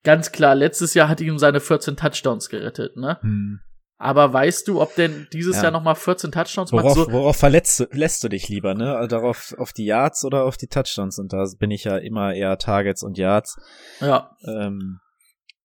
[0.04, 3.18] Ganz klar, letztes Jahr hat ihm seine 14 Touchdowns gerettet, ne?
[3.20, 3.60] Hm.
[3.98, 5.64] Aber weißt du, ob denn dieses Ja.
[5.64, 6.84] Jahr noch mal 14 Touchdowns macht?
[6.84, 9.06] Worauf, So, worauf verletzt du, lässt du dich lieber, ne?
[9.08, 11.20] Darauf, auf die Yards oder auf die Touchdowns?
[11.20, 13.56] Und da bin ich ja immer eher Targets und Yards.
[14.00, 14.98] ja, Ähm,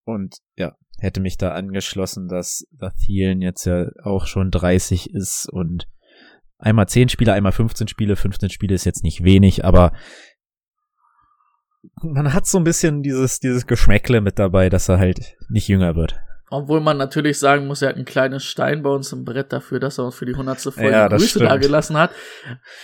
[0.06, 5.50] und ja, hätte mich da angeschlossen, dass da Thielen jetzt ja auch schon 30 ist
[5.52, 5.88] und
[6.60, 8.16] einmal 10 Spiele, einmal 15 Spiele.
[8.16, 9.94] 15 Spiele ist jetzt nicht wenig, aber
[12.02, 15.96] man hat so ein bisschen dieses, dieses Geschmäckle mit dabei, dass er halt nicht jünger
[15.96, 16.16] wird.
[16.50, 19.80] Obwohl man natürlich sagen muss, er hat ein kleines Stein bei uns im Brett dafür,
[19.80, 21.50] dass er uns für die hundertste Folge Ja, Grüße stimmt.
[21.50, 22.12] dagelassen hat.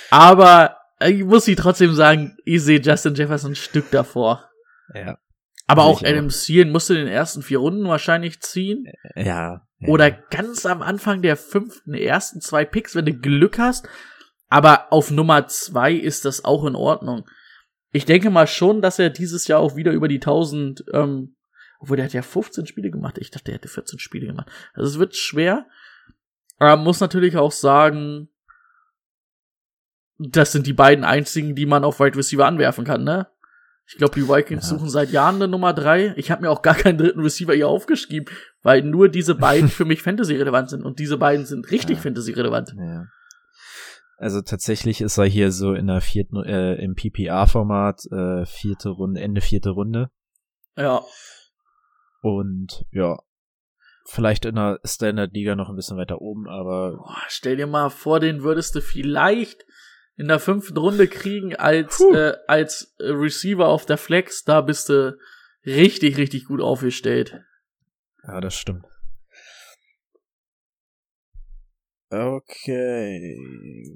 [0.09, 4.49] Aber ich muss sie trotzdem sagen, ich sehe Justin Jefferson ein Stück davor.
[4.93, 5.17] Ja.
[5.65, 6.03] Aber auch.
[6.03, 8.85] Adam Thielen musste den ersten vier Runden wahrscheinlich ziehen.
[9.15, 9.61] Ja.
[9.87, 13.87] Oder ganz am Anfang der fünften, ersten zwei Picks, wenn du Glück hast.
[14.49, 17.25] Aber auf Nummer zwei ist das auch in Ordnung.
[17.93, 21.35] Ich denke mal schon, dass er dieses Jahr auch wieder über die 1000, ähm,
[21.79, 23.17] obwohl der hat ja 15 Spiele gemacht.
[23.19, 24.49] Ich dachte, er hätte 14 Spiele gemacht.
[24.73, 25.67] Also es wird schwer.
[26.57, 28.29] Aber man muss natürlich auch sagen,
[30.17, 33.27] das sind die beiden einzigen, die man auf Wide Receiver anwerfen kann, ne?
[33.85, 34.77] Ich glaube, die Vikings Ja.
[34.77, 36.13] suchen seit Jahren eine Nummer drei.
[36.15, 39.83] Ich habe mir auch gar keinen dritten Receiver hier aufgeschrieben, weil nur diese beiden für
[39.85, 40.83] mich Fantasy-relevant sind.
[40.83, 42.03] Und diese beiden sind richtig Ja.
[42.03, 42.73] Fantasy-relevant.
[42.77, 43.07] Ja.
[44.17, 49.21] Also tatsächlich ist er hier so in der vierten, äh, im PPR-Format, äh, vierte Runde,
[49.21, 50.09] Ende vierte Runde.
[50.77, 51.01] Ja.
[52.21, 53.17] Und ja,
[54.05, 58.19] vielleicht in der Standard-Liga noch ein bisschen weiter oben, aber Boah, stell dir mal vor,
[58.19, 59.65] den würdest du vielleicht
[60.15, 62.13] in der fünften Runde kriegen als, Puh.
[62.13, 64.43] äh, als äh, Receiver auf der Flex.
[64.43, 65.17] Da bist du
[65.65, 67.41] richtig, richtig gut aufgestellt.
[68.25, 68.85] ja, das stimmt.
[72.13, 73.43] Okay,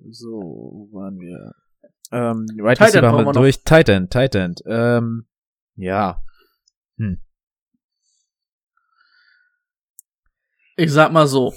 [0.10, 1.53] so, wo waren wir?
[2.12, 3.34] Ähm, Right Receiver haben wir noch.
[3.34, 3.63] durch.
[3.63, 4.62] Tight End, Tight End.
[4.65, 5.27] Ähm,
[5.75, 6.23] ja,
[10.77, 11.53] Ich sag mal so.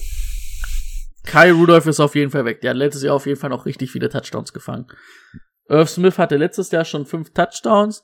[1.25, 2.63] Kai Rudolph ist auf jeden Fall weg.
[2.63, 4.87] Der hat letztes Jahr auf jeden Fall noch richtig viele Touchdowns gefangen.
[5.69, 8.03] Irv Smith hatte letztes Jahr schon fünf Touchdowns,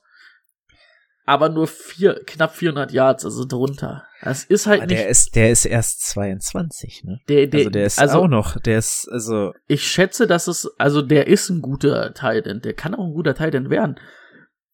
[1.27, 4.07] aber nur vier, knapp 400 Yards, also drunter.
[4.21, 7.19] Das ist halt aber nicht der ist, der ist erst 22, ne?
[7.27, 10.71] der, der, Also der ist also auch noch, der ist, also, ich schätze, dass es,
[10.77, 12.63] also der ist ein guter Tight End.
[12.63, 13.99] Der kann auch ein guter Tight End werden.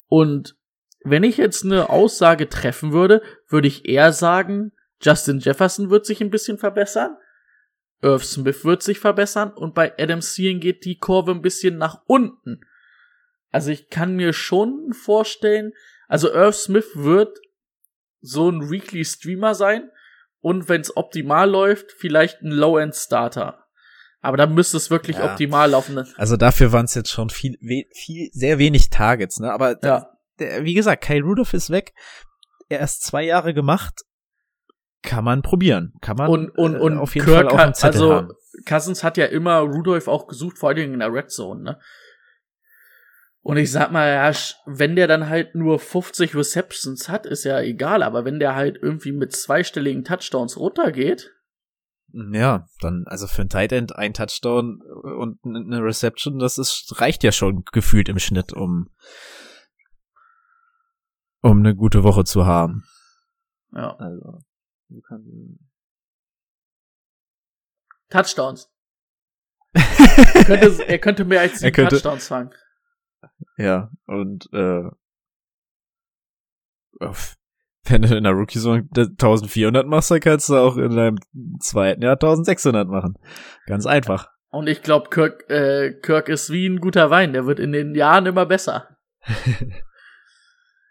[0.08, 0.56] Und
[1.04, 6.22] wenn ich jetzt eine Aussage treffen würde, würde ich eher sagen, Justin Jefferson wird sich
[6.22, 7.18] ein bisschen verbessern.
[8.04, 12.04] Irv Smith wird sich verbessern und bei Adam Thielen geht die Kurve ein bisschen nach
[12.06, 12.62] unten.
[13.50, 15.74] Also ich kann mir schon vorstellen,
[16.14, 17.40] also Irv Smith wird
[18.22, 19.90] so ein Weekly Streamer sein
[20.42, 23.66] und wenn es optimal läuft, vielleicht ein Low-End Starter.
[24.22, 25.26] Aber da müsste es wirklich Ja.
[25.26, 26.08] optimal laufen.
[26.18, 27.58] also dafür waren es jetzt schon viel,
[27.96, 29.52] viel, sehr wenig Targets, ne?
[29.52, 30.08] Aber Ja.
[30.40, 31.94] der, wie gesagt, Kyle Rudolph ist weg.
[32.70, 34.02] Er ist zwei Jahre gemacht.
[35.02, 35.94] Kann man probieren.
[36.00, 38.32] Kann man Und, und, äh, und auf jeden Kirk Fall auch einen Zettel also haben.
[38.68, 41.80] Cousins hat ja immer Rudolph auch gesucht, vor allen Dingen in der Red Zone, ne?
[43.46, 44.32] Und ich sag mal, ja,
[44.66, 48.78] wenn der dann halt nur 50 Receptions hat, ist ja egal, aber wenn der halt
[48.82, 51.30] irgendwie mit zweistelligen Touchdowns runtergeht,
[52.14, 57.22] Ja, dann, also für ein Tight End ein Touchdown und eine Reception, das ist, reicht
[57.24, 58.90] ja schon gefühlt im Schnitt, um,
[61.42, 62.86] um eine gute Woche zu haben.
[63.74, 64.40] ja, Also,
[64.88, 65.28] du kannst,
[68.10, 68.70] Touchdowns.
[69.74, 72.54] er, könnte, er könnte mehr als sieben Touchdowns fangen.
[73.58, 74.84] Ja, und, äh.
[77.86, 81.18] Wenn du in der Rookie-Saison 1400 machst, dann kannst du auch in deinem
[81.60, 83.18] zweiten Jahr 1600 machen.
[83.68, 84.30] Ganz einfach.
[84.52, 87.34] Und ich glaube, Kirk, äh, Kirk ist wie ein guter Wein.
[87.34, 88.96] Der wird in den Jahren immer besser.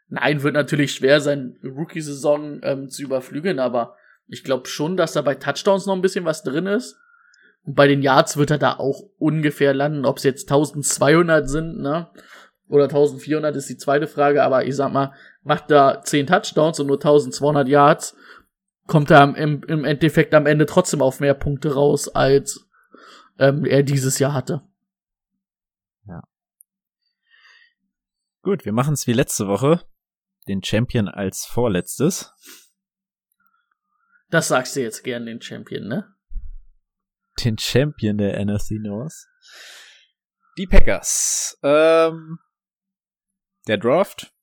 [0.08, 3.96] Nein, wird natürlich schwer sein, Rookie-Saison ähm, zu überflügeln, aber
[4.26, 6.98] ich glaube schon, dass da bei Touchdowns noch ein bisschen was drin ist.
[7.64, 10.04] Und bei den Yards wird er da auch ungefähr landen.
[10.04, 12.10] Ob es jetzt 1200 sind, ne?
[12.68, 16.86] Oder 1400 ist die zweite Frage, aber ich sag mal, macht da 10 Touchdowns und
[16.86, 18.16] nur 1200 Yards,
[18.86, 22.68] kommt er im, im Endeffekt am Ende trotzdem auf mehr Punkte raus, als
[23.38, 24.62] ähm, er dieses Jahr hatte.
[26.06, 26.22] Ja.
[28.42, 29.82] Gut, wir machen es wie letzte Woche.
[30.48, 32.32] Den Champion als vorletztes.
[34.30, 36.14] Das sagst du jetzt gern, den Champion, ne?
[37.44, 39.26] Den Champion der NFC North.
[40.58, 41.58] Die Packers.
[41.62, 42.38] Ähm,
[43.66, 44.34] der Draft.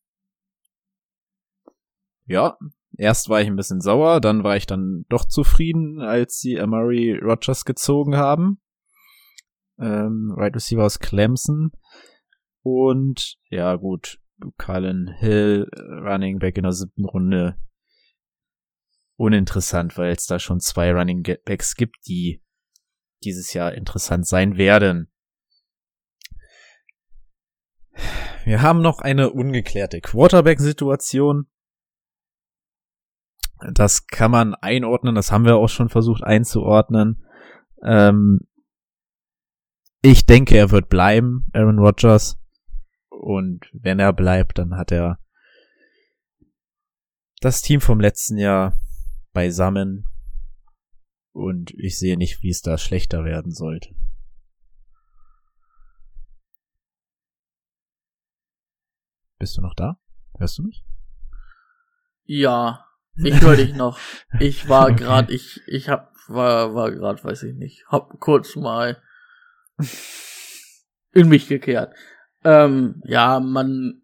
[2.26, 2.58] Ja,
[2.98, 7.18] erst war ich ein bisschen sauer, dann war ich dann doch zufrieden, als sie Amari
[7.22, 8.62] Rogers gezogen haben.
[9.80, 11.72] Ähm, right Receiver aus Clemson.
[12.62, 14.20] Und ja, gut,
[14.58, 17.58] Cullen Hill, Running Back in der siebten Runde.
[19.18, 22.42] Uninteressant, weil es da schon zwei Running Backs gibt, die
[23.24, 25.12] dieses Jahr interessant sein werden.
[28.46, 31.48] Wir haben noch eine ungeklärte Quarterback-Situation.
[33.74, 37.26] Das kann man einordnen, das haben wir auch schon versucht einzuordnen.
[37.84, 38.40] Ähm,
[40.02, 42.38] ich denke, er wird bleiben, Aaron Rodgers.
[43.10, 45.20] Und wenn er bleibt, dann hat er
[47.42, 48.80] das Team vom letzten Jahr
[49.34, 50.06] beisammen.
[51.34, 53.94] Und ich sehe nicht, wie es da schlechter werden sollte.
[59.40, 59.98] Bist du noch da?
[60.38, 60.84] Hörst du mich?
[62.26, 62.86] Ja,
[63.16, 63.98] ich höre dich noch.
[64.40, 64.96] Ich war okay.
[64.96, 69.02] gerade, ich, ich hab, war, war gerade, weiß ich nicht, hab kurz mal
[71.14, 71.96] in mich gekehrt.
[72.44, 74.02] Ähm, ja, man,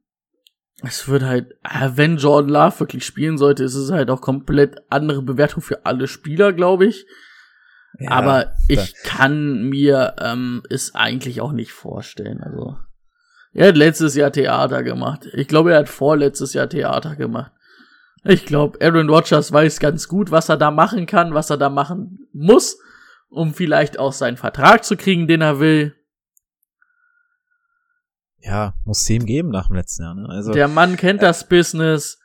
[0.81, 4.77] es wird halt, äh, wenn Jordan Love wirklich spielen sollte, ist es halt auch komplett
[4.89, 7.05] andere Bewertung für alle Spieler, glaube ich.
[7.99, 12.41] Ja, Aber ich kann mir ähm, es eigentlich auch nicht vorstellen.
[12.41, 12.77] Also,
[13.56, 15.28] er hat letztes Jahr Theater gemacht.
[15.34, 17.51] Ich glaube, er hat vorletztes Jahr Theater gemacht.
[18.24, 21.70] Ich glaube, Aaron Rodgers weiß ganz gut, was er da machen kann, was er da
[21.70, 22.78] machen muss,
[23.30, 25.95] um vielleicht auch seinen Vertrag zu kriegen, den er will
[28.45, 30.14] ja, muss es ihm geben nach dem letzten Jahr.
[30.14, 30.28] Ne?
[30.30, 32.20] Also, der Mann kennt äh, das Business.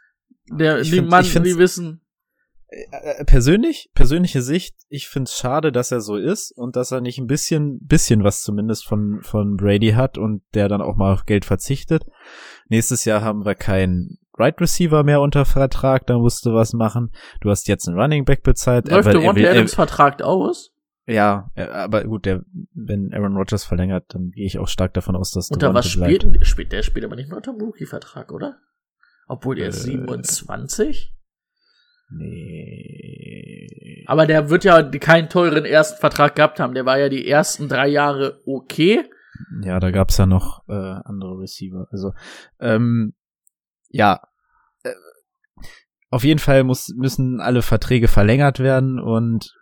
[0.51, 2.03] Der, die Mann, die wissen.
[2.71, 7.01] Äh, äh, persönlich, persönliche Sicht, ich find's schade, dass er so ist und dass er
[7.01, 11.13] nicht ein bisschen, bisschen was zumindest von, von Brady hat und der dann auch mal
[11.13, 12.05] auf Geld verzichtet.
[12.69, 17.11] Nächstes Jahr haben wir keinen Right Receiver mehr unter Vertrag, da musst du was machen.
[17.41, 18.89] Du hast jetzt einen Running Back bezahlt.
[18.89, 20.73] Läuft der Monty Adams Vertrag aus?
[21.07, 25.33] Ja, aber gut, der, wenn Aaron Rodgers verlängert, dann gehe ich auch stark davon aus,
[25.33, 28.59] dass Unter was spielt, spielt der spielt aber nicht mehr unter dem Rookie-Vertrag, oder?
[29.27, 31.13] Obwohl der äh, ist 27?
[32.11, 34.05] Nee.
[34.07, 36.75] Aber der wird ja keinen teuren ersten Vertrag gehabt haben.
[36.75, 39.05] Der war ja die ersten drei Jahre okay.
[39.63, 41.87] Ja, da gab's ja noch äh, andere Receiver.
[41.91, 42.13] Also,
[42.59, 43.15] ähm,
[43.89, 44.21] ja.
[44.83, 44.95] Äh,
[46.11, 49.55] auf jeden Fall muss, müssen alle Verträge verlängert werden und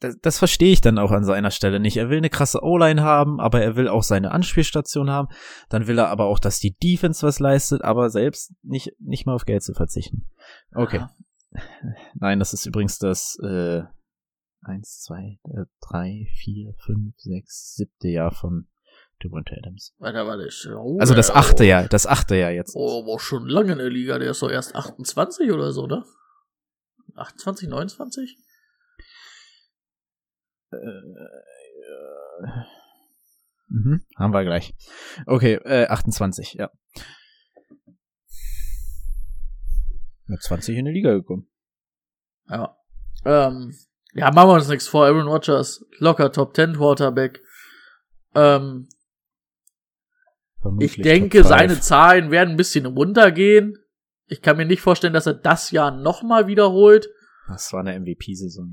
[0.00, 1.96] das, das verstehe ich dann auch an seiner Stelle nicht.
[1.96, 5.28] Er will eine krasse O-Line haben, aber er will auch seine Anspielstation haben.
[5.68, 9.34] Dann will er aber auch, dass die Defense was leistet, aber selbst nicht, nicht mal
[9.34, 10.26] auf Geld zu verzichten.
[10.74, 10.98] Okay.
[10.98, 11.14] Aha.
[12.14, 13.82] Nein, das ist übrigens das äh,
[14.60, 18.68] eins, zwei, äh, drei, vier, fünf, sechs, siebte Jahr von
[19.22, 19.94] Devonta Adams.
[19.98, 21.66] Warte, warte, oh, also das achte oh.
[21.66, 22.74] Jahr, das achte Jahr jetzt.
[22.76, 24.18] Oh, war schon lange in der Liga.
[24.18, 26.04] Der ist doch erst 28 oder so, ne?
[27.14, 28.36] 28, 29?
[33.68, 34.74] Mhm, haben wir gleich.
[35.26, 36.70] Okay, äh, 28, ja.
[40.26, 41.48] Mit 20 in die Liga gekommen.
[42.48, 42.76] Ja.
[43.24, 43.74] Ähm,
[44.12, 45.06] ja, machen wir uns nichts vor.
[45.06, 47.42] Aaron Rodgers, locker Top 10 Quarterback.
[48.34, 48.88] Ähm,
[50.80, 53.78] ich denke, seine Zahlen werden ein bisschen runtergehen.
[54.26, 57.08] Ich kann mir nicht vorstellen, dass er das Jahr nochmal wiederholt.
[57.48, 58.68] Das war eine MVP-Saison.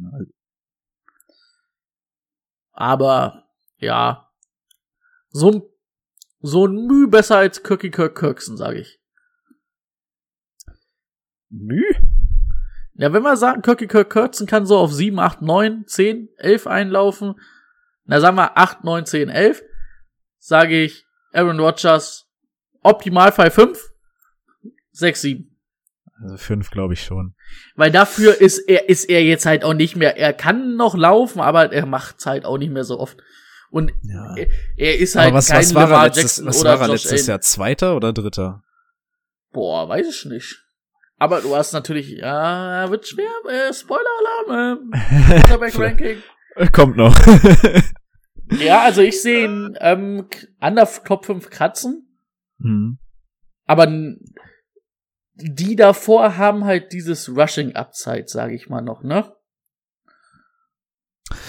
[2.74, 3.48] Aber
[3.78, 4.30] ja,
[5.30, 5.74] so,
[6.42, 9.00] so ein Müh besser als Kirky Kirk Kirksen, sage ich.
[11.50, 11.84] Müh?
[12.96, 16.68] Ja, wenn wir sagen, Kirky Kirk Kirksen kann so auf 7, 8, 9, 10, 11
[16.68, 17.36] einlaufen,
[18.06, 19.64] na sagen wir 8, 9, 10, 11,
[20.40, 22.28] sage ich Aaron Rodgers
[22.82, 23.92] Optimalfall 5,
[24.92, 25.53] 6, 7.
[26.22, 27.36] Also fünf glaube ich schon.
[27.76, 31.42] Weil dafür ist er, ist er jetzt halt auch nicht mehr, er kann noch laufen,
[31.42, 33.18] aber er macht's halt auch nicht mehr so oft.
[33.72, 34.36] Und Ja.
[34.36, 34.48] er,
[34.78, 36.88] er ist halt Aber was, kein was war er Lamar letztes, Jackson was oder war
[36.88, 37.28] er letztes.
[37.28, 37.42] Jahr?
[37.42, 38.64] Zweiter oder dritter?
[39.52, 40.60] Boah, weiß ich nicht.
[41.18, 46.18] Aber du hast natürlich, ja, wird schwer, äh, Spoiler-Alarm, äh, Quarterback-Ranking.
[46.72, 47.16] Kommt noch.
[48.60, 50.28] Ja, also ich sehe ihn ähm,
[50.60, 52.08] an der Top 5 kratzen,
[52.60, 53.00] hm.
[53.66, 53.88] aber
[55.44, 59.32] die davor haben halt dieses Rushing-Upside, sage ich mal noch, ne?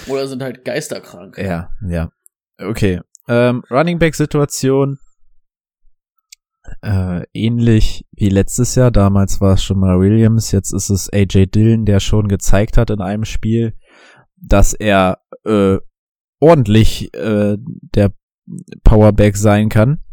[0.07, 1.39] Oder sind halt geisterkrank.
[1.39, 2.11] Ja, ja.
[2.59, 3.01] Okay.
[3.29, 4.99] Ähm, Running Back Situation.
[6.83, 8.91] Äh, ähnlich wie letztes Jahr.
[8.91, 10.51] Damals war es schon mal Williams.
[10.53, 13.75] Jetzt ist es AJ Dillon, der schon gezeigt hat in einem Spiel,
[14.37, 15.79] dass er äh,
[16.41, 18.13] ordentlich äh, der
[18.83, 20.04] Powerback sein kann.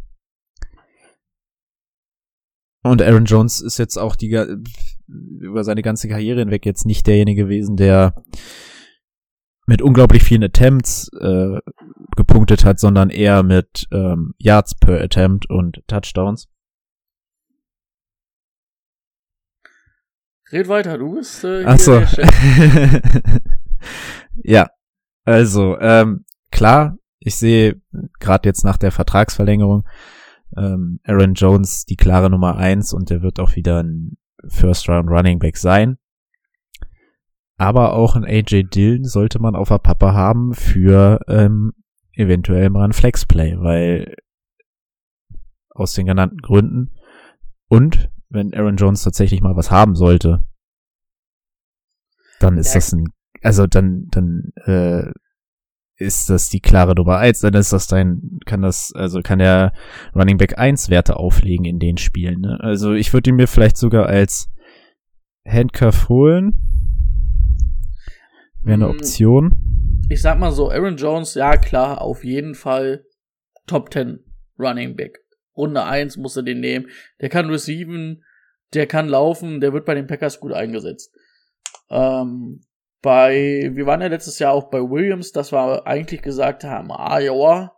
[2.83, 4.35] Und Aaron Jones ist jetzt auch die
[5.07, 8.15] über seine ganze Karriere hinweg jetzt nicht derjenige gewesen, der
[9.67, 11.59] mit unglaublich vielen Attempts äh,
[12.15, 16.49] gepunktet hat, sondern eher mit ähm, Yards per Attempt und Touchdowns.
[20.51, 22.01] Red weiter, du bist äh, Ach so.
[24.43, 24.69] ja,
[25.23, 27.81] also ähm, klar, ich sehe
[28.19, 29.87] gerade jetzt nach der Vertragsverlängerung
[30.57, 35.09] ähm, Aaron Jones die klare Nummer eins und der wird auch wieder ein First Round
[35.09, 35.97] Running Back sein.
[37.57, 41.73] Aber auch ein AJ Dillon sollte man auf der Pappe haben für ähm,
[42.13, 44.15] eventuell mal ein Flexplay, weil
[45.69, 46.91] aus den genannten Gründen
[47.67, 50.43] und wenn Aaron Jones tatsächlich mal was haben sollte,
[52.39, 52.75] dann ist Ja.
[52.75, 53.05] das ein,
[53.43, 55.11] also dann, dann äh,
[56.01, 59.73] ist das die klare Nummer eins, dann ist das dein, kann das, also kann der
[60.15, 62.41] Running Back 1 Werte auflegen in den Spielen.
[62.41, 62.57] Ne?
[62.59, 64.49] Also ich würde ihn mir vielleicht sogar als
[65.47, 66.67] Handcuff holen.
[68.63, 68.91] Wäre eine Mm.
[68.91, 70.05] Option.
[70.09, 73.05] Ich sag mal so, Aaron Jones, ja klar, auf jeden Fall
[73.67, 74.19] Top 10
[74.59, 75.19] Running Back.
[75.55, 76.87] Runde 1 musst du den nehmen.
[77.21, 78.23] Der kann receiven,
[78.73, 81.13] der kann laufen, der wird bei den Packers gut eingesetzt.
[81.89, 82.61] Ähm,
[83.01, 87.19] bei, wir waren ja letztes Jahr auch bei Williams, dass wir eigentlich gesagt haben, ah
[87.19, 87.71] ja,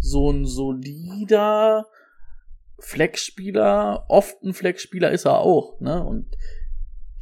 [0.00, 1.86] so ein solider
[2.78, 6.02] Flexspieler, oft ein Flexspieler ist er auch, ne?
[6.02, 6.26] Und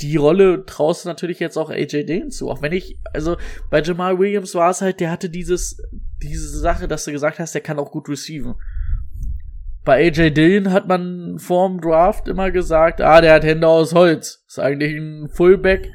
[0.00, 2.50] die Rolle traust du natürlich jetzt auch AJ Dillon zu.
[2.50, 3.36] Auch wenn ich, also
[3.68, 5.82] bei Jamal Williams war es halt, der hatte dieses,
[6.22, 8.54] diese Sache, dass du gesagt hast, der kann auch gut receiven.
[9.84, 14.42] Bei AJ Dillon hat man vorm Draft immer gesagt, ah, der hat Hände aus Holz.
[14.46, 15.90] Ist eigentlich ein Fullback,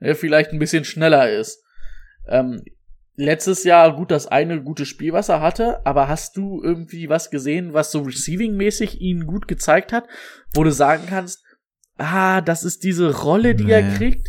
[0.00, 1.62] der vielleicht ein bisschen schneller ist.
[2.28, 2.62] Ähm,
[3.16, 7.30] letztes Jahr gut das eine gute Spiel, was er hatte, aber hast du irgendwie was
[7.30, 10.06] gesehen, was so receiving-mäßig ihn gut gezeigt hat,
[10.54, 11.42] wo du sagen kannst,
[11.96, 13.96] ah, das ist diese Rolle, die er Nee.
[13.96, 14.28] kriegt.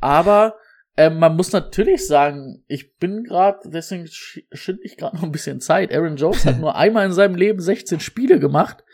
[0.00, 0.56] Aber
[0.96, 5.32] ähm, man muss natürlich sagen, ich bin gerade, deswegen sch- schind ich gerade noch ein
[5.32, 5.92] bisschen Zeit.
[5.92, 8.84] Aaron Jones hat nur einmal in seinem Leben 16 Spiele gemacht.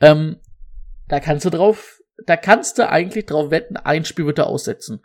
[0.00, 0.36] Ähm,
[1.08, 5.02] da kannst du drauf, da kannst du eigentlich drauf wetten, ein Spiel wird er aussetzen.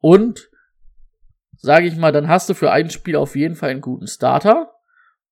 [0.00, 0.48] Und
[1.56, 4.72] sage ich mal, dann hast du für ein Spiel auf jeden Fall einen guten Starter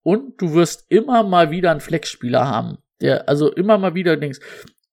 [0.03, 4.39] und du wirst immer mal wieder einen Flexspieler haben, der also immer mal wieder denkst.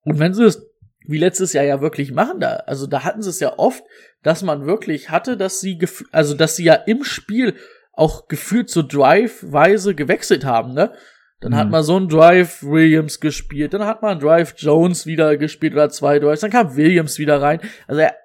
[0.01, 0.65] Und wenn sie es
[1.09, 3.83] wie letztes Jahr ja wirklich machen da, also da hatten sie es ja oft,
[4.23, 5.79] dass man wirklich hatte, dass sie
[6.11, 7.55] also dass sie ja im Spiel
[7.93, 10.93] auch gefühlt so Drive-weise gewechselt haben, ne?
[11.39, 11.71] Dann hat Mhm.
[11.71, 15.89] man so einen Drive Williams gespielt, dann hat man einen Drive Jones wieder gespielt oder
[15.89, 17.59] zwei Drives, dann kam Williams wieder rein.
[17.87, 18.15] Also er,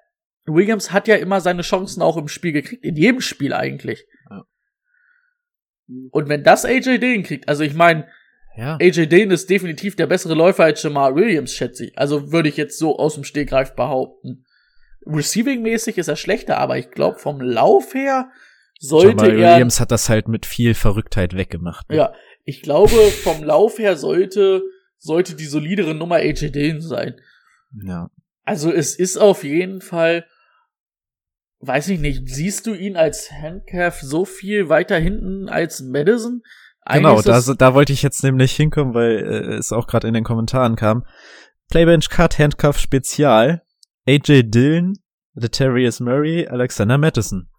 [0.45, 4.05] Williams hat ja immer seine Chancen auch im Spiel gekriegt, in jedem Spiel eigentlich.
[4.29, 4.43] Ja.
[6.11, 8.07] Und wenn das AJ Dillon kriegt, also ich meine,
[8.55, 8.75] Ja.
[8.79, 11.97] AJ Dillon ist definitiv der bessere Läufer als Jamal Williams, schätze ich.
[11.97, 14.45] Also würde ich jetzt so aus dem Stegreif behaupten.
[15.05, 18.29] Receiving-mäßig ist er schlechter, aber ich glaube vom Lauf her
[18.79, 19.53] sollte Jamal er.
[19.55, 21.89] Williams hat das halt mit viel Verrücktheit weggemacht.
[21.89, 21.97] ne?
[21.97, 22.13] Ja,
[22.45, 24.61] ich glaube vom Lauf her sollte
[24.97, 27.19] sollte die solidere Nummer AJ Dillon sein.
[27.83, 28.09] ja.
[28.45, 30.25] Also es ist auf jeden Fall,
[31.65, 36.41] weiß ich nicht, siehst du ihn als Handcuff so viel weiter hinten als Madison?
[36.81, 40.13] Eigentlich Genau, da, da wollte ich jetzt nämlich hinkommen, weil äh, es auch gerade in
[40.13, 41.05] den Kommentaren kam.
[41.69, 43.61] Playbench Cut Handcuff Spezial.
[44.05, 44.99] AJ Dillon,
[45.33, 47.49] Letarius Murray, Alexander Madison.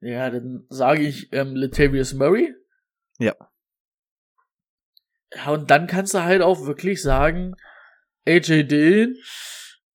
[0.00, 2.54] Ja, dann sage ich ähm, Latavius Murray.
[3.18, 3.34] Ja.
[5.34, 7.54] Ja, und dann kannst du halt auch wirklich sagen,
[8.26, 9.16] AJ Dillon,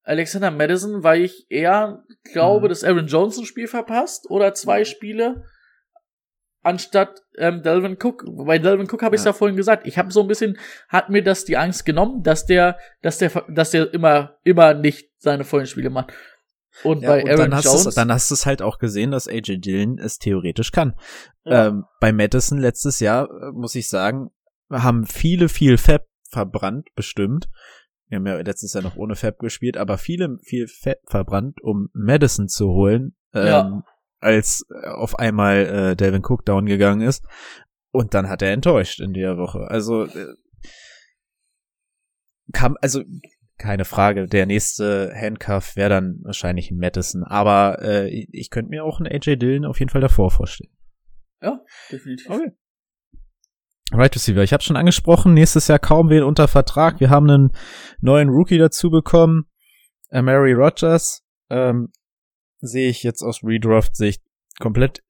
[0.02, 2.70] Alexander Madison, weil ich eher glaube, Mhm.
[2.70, 5.46] dass Aaron Jones ein Spiel verpasst oder zwei Spiele.
[6.64, 8.24] anstatt ähm, Delvin Cook.
[8.46, 9.32] Bei Delvin Cook habe ich ja.
[9.32, 9.88] ja vorhin gesagt.
[9.88, 10.60] Ich habe so ein bisschen,
[10.90, 15.10] hat mir das die Angst genommen, dass der, dass der, dass der immer, immer nicht
[15.18, 16.14] seine vollen Spiele macht.
[16.84, 17.88] Und ja, bei Aaron dann Jones.
[17.88, 20.94] Hast dann hast du es halt auch gesehen, dass AJ Dillon es theoretisch kann.
[21.46, 21.70] Ja.
[21.70, 24.30] Ähm, bei Madison letztes Jahr, äh, muss ich sagen,
[24.70, 27.50] haben viele viel Fab verbrannt, bestimmt.
[28.12, 31.90] Wir haben ja letztes Jahr noch ohne Fab gespielt, aber viele viel Fab verbrannt, um
[31.94, 33.16] Madison zu holen.
[33.34, 33.84] Ähm, ja
[34.22, 37.26] als äh, auf einmal äh, Delvin Cook down gegangen ist.
[37.92, 39.68] Und dann hat er enttäuscht in der Woche.
[39.68, 40.36] Also äh,
[42.54, 43.04] kam, also
[43.58, 48.84] keine Frage, der nächste Handcuff wäre dann wahrscheinlich ein Madison, aber äh, ich könnte mir
[48.84, 50.72] auch einen AJ Dillon auf jeden Fall davor vorstellen.
[51.42, 51.60] Ja,
[51.92, 52.30] definitiv.
[52.30, 52.52] Okay.
[53.94, 57.00] Right Receiver, ich habe schon angesprochen, nächstes Jahr kaum wen unter Vertrag.
[57.00, 57.52] Wir haben einen
[58.00, 59.50] neuen Rookie dazu bekommen,
[60.12, 61.24] Mary Rogers.
[61.50, 61.92] Ähm,
[62.60, 64.22] sehe ich jetzt aus Redraft-Sicht
[64.60, 65.04] komplett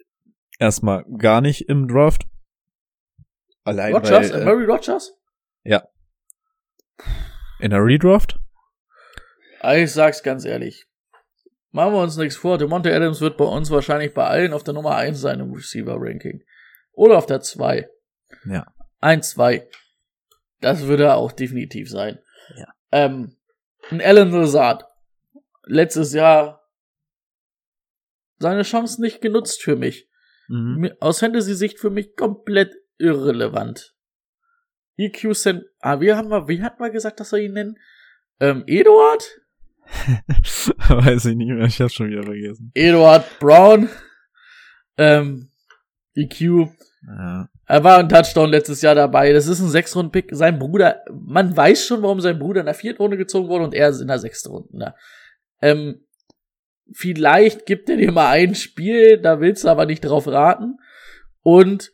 [0.59, 2.25] erstmal gar nicht im Draft.
[3.63, 4.31] Allein Rogers?
[4.31, 5.13] Weil, äh, Murray Rogers?
[5.63, 5.87] Ja.
[7.59, 8.39] In der Redraft?
[9.63, 10.87] Ich sag's ganz ehrlich.
[11.71, 12.57] Machen wir uns nichts vor.
[12.57, 16.43] DeMonte Adams wird bei uns wahrscheinlich bei allen auf der Nummer 1 sein im Receiver-Ranking.
[16.93, 17.87] Oder auf der 2.
[18.45, 18.65] Ja.
[18.99, 19.67] 1, 2.
[20.59, 22.19] Das würde er auch definitiv sein.
[22.55, 22.67] Ja.
[22.91, 23.37] Ähm,
[23.89, 24.85] ein Alan Lazard.
[25.65, 26.61] Letztes Jahr
[28.39, 30.09] seine Chance nicht genutzt für mich.
[30.47, 30.91] Mhm.
[30.99, 33.95] Aus Fantasy-Sicht für mich komplett irrelevant.
[34.97, 37.77] EQ Cent, ah, wie haben wir, wie hat man gesagt, dass wir ihn nennen?
[38.39, 39.23] Ähm, Eduard?
[40.89, 42.71] Weiß ich nicht mehr, ich hab's schon wieder vergessen.
[42.73, 43.89] Eduard Brown,
[44.97, 45.49] ähm,
[46.15, 46.69] EQ.
[47.07, 47.49] Ja.
[47.71, 49.31] Er war ein Touchdown letztes Jahr dabei.
[49.31, 50.31] Das ist ein Sechs-Runden-Pick.
[50.33, 53.73] Sein Bruder, man weiß schon, warum sein Bruder in der vierten Runde gezogen wurde und
[53.73, 54.77] er ist in der sechsten Runde.
[54.77, 54.93] Ne?
[55.61, 56.05] Ähm,
[56.91, 60.79] vielleicht gibt er dir mal ein Spiel, da willst du aber nicht drauf raten.
[61.43, 61.93] Und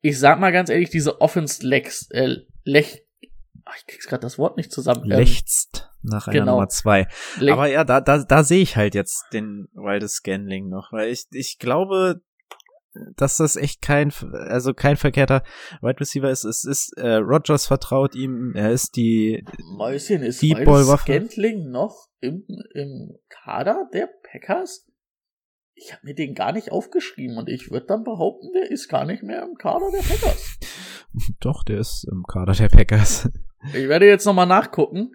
[0.00, 3.06] ich sag mal ganz ehrlich, diese Offense Lex, äh, Lech,
[3.64, 5.04] ach, ich krieg's gerade das Wort nicht zusammen.
[5.04, 6.52] Ähm, Lechzt nach einer genau.
[6.54, 7.06] Nummer zwei.
[7.38, 11.10] Lech aber ja, da, da, da sehe ich halt jetzt den Wildes Scanling noch, weil
[11.10, 12.20] ich, ich glaube,
[13.16, 15.42] dass das echt kein, also kein verkehrter
[15.82, 16.44] Wide Receiver ist.
[16.44, 19.44] Es ist, äh, Rogers vertraut ihm, er ist die
[19.76, 24.86] Mäuschen, ist Wildes Scantling noch im, im Kader der Packers?
[25.76, 29.04] Ich habe mir den gar nicht aufgeschrieben und ich würde dann behaupten, der ist gar
[29.04, 30.58] nicht mehr im Kader der Packers.
[31.40, 33.28] Doch, der ist im Kader der Packers.
[33.68, 35.12] Ich werde jetzt nochmal nachgucken,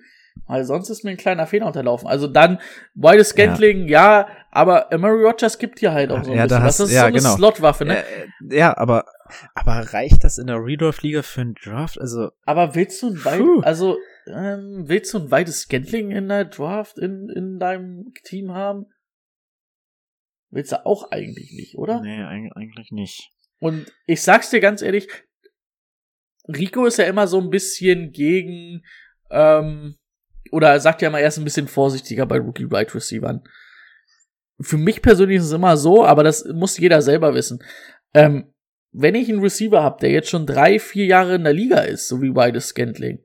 [0.47, 2.07] weil sonst ist mir ein kleiner Fehler unterlaufen.
[2.07, 2.59] Also dann,
[2.95, 4.21] Wilde Scantling, ja.
[4.21, 6.59] ja, aber Murray Rogers gibt hier halt auch so ein ja, bisschen.
[6.59, 7.35] Da hast, das ist ja, so eine genau.
[7.35, 8.03] Slotwaffe, ne?
[8.49, 9.05] Ja, ja, aber,
[9.53, 11.99] aber reicht das in der Redraft-Liga für einen Draft?
[11.99, 12.31] Also.
[12.45, 16.97] Aber willst du ein Wild, also, ähm, willst du ein weites Scantling in der Draft
[16.97, 18.85] in, in deinem Team haben?
[20.51, 22.01] Willst du auch eigentlich nicht, oder?
[22.01, 23.29] Nee, eigentlich nicht.
[23.59, 25.07] Und ich sag's dir ganz ehrlich,
[26.47, 28.83] Rico ist ja immer so ein bisschen gegen,
[29.29, 29.98] ähm,
[30.51, 33.43] oder sagt ja immer erst ein bisschen vorsichtiger bei Rookie Wide Receivern.
[34.61, 37.63] Für mich persönlich ist es immer so, aber das muss jeder selber wissen.
[38.13, 38.53] Ähm,
[38.91, 42.07] wenn ich einen Receiver habe, der jetzt schon drei, vier Jahre in der Liga ist,
[42.07, 43.23] so wie White Scantling,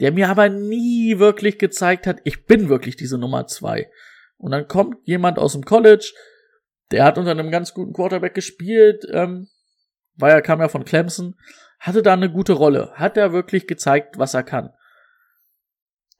[0.00, 3.90] der mir aber nie wirklich gezeigt hat, ich bin wirklich diese Nummer zwei.
[4.36, 6.12] Und dann kommt jemand aus dem College,
[6.90, 9.48] der hat unter einem ganz guten Quarterback gespielt, ähm,
[10.16, 11.36] weil er kam ja von Clemson,
[11.78, 14.70] hatte da eine gute Rolle, hat er wirklich gezeigt, was er kann.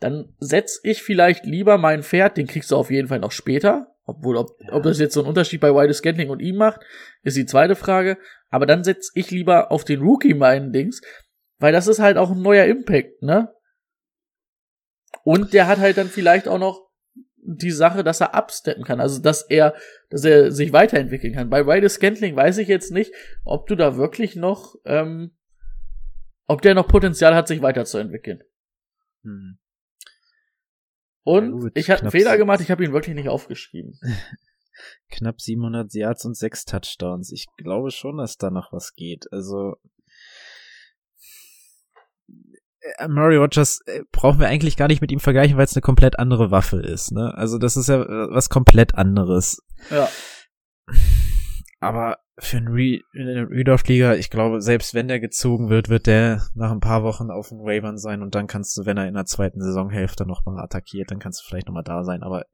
[0.00, 3.94] Dann setz ich vielleicht lieber mein Pferd, den kriegst du auf jeden Fall noch später,
[4.04, 4.72] obwohl, ob, ja.
[4.72, 6.80] ob das jetzt so einen Unterschied bei White Scantling und ihm macht,
[7.22, 8.18] ist die zweite Frage.
[8.48, 11.00] Aber dann setz ich lieber auf den Rookie meinen Dings,
[11.58, 13.54] weil das ist halt auch ein neuer Impact, ne?
[15.22, 16.88] Und der hat halt dann vielleicht auch noch
[17.42, 19.74] die Sache, dass er absteppen kann, also dass er,
[20.08, 21.50] dass er sich weiterentwickeln kann.
[21.50, 23.12] Bei Wilde Scantling weiß ich jetzt nicht,
[23.44, 25.36] ob du da wirklich noch, ähm,
[26.46, 28.42] ob der noch Potenzial hat, sich weiterzuentwickeln.
[29.22, 29.59] Hm.
[31.22, 33.98] Und ja, ich hatte einen Fehler gemacht, ich habe ihn wirklich nicht aufgeschrieben.
[35.10, 37.32] knapp 700 Yards und sechs Touchdowns.
[37.32, 39.26] Ich glaube schon, dass da noch was geht.
[39.32, 39.76] Also
[42.80, 45.82] äh, Murray Rogers äh, brauchen wir eigentlich gar nicht mit ihm vergleichen, weil es eine
[45.82, 47.12] komplett andere Waffe ist.
[47.12, 47.34] Ne?
[47.34, 49.62] Also das ist ja äh, was komplett anderes.
[49.90, 50.08] Ja.
[51.80, 56.70] Aber für einen Re Redorf-Liga, ich glaube, selbst wenn der gezogen wird, wird der nach
[56.70, 59.26] ein paar Wochen auf dem Waivern sein und dann kannst du, wenn er in der
[59.26, 62.22] zweiten Saisonhälfte nochmal attackiert, dann kannst du vielleicht nochmal da sein.
[62.22, 62.46] Aber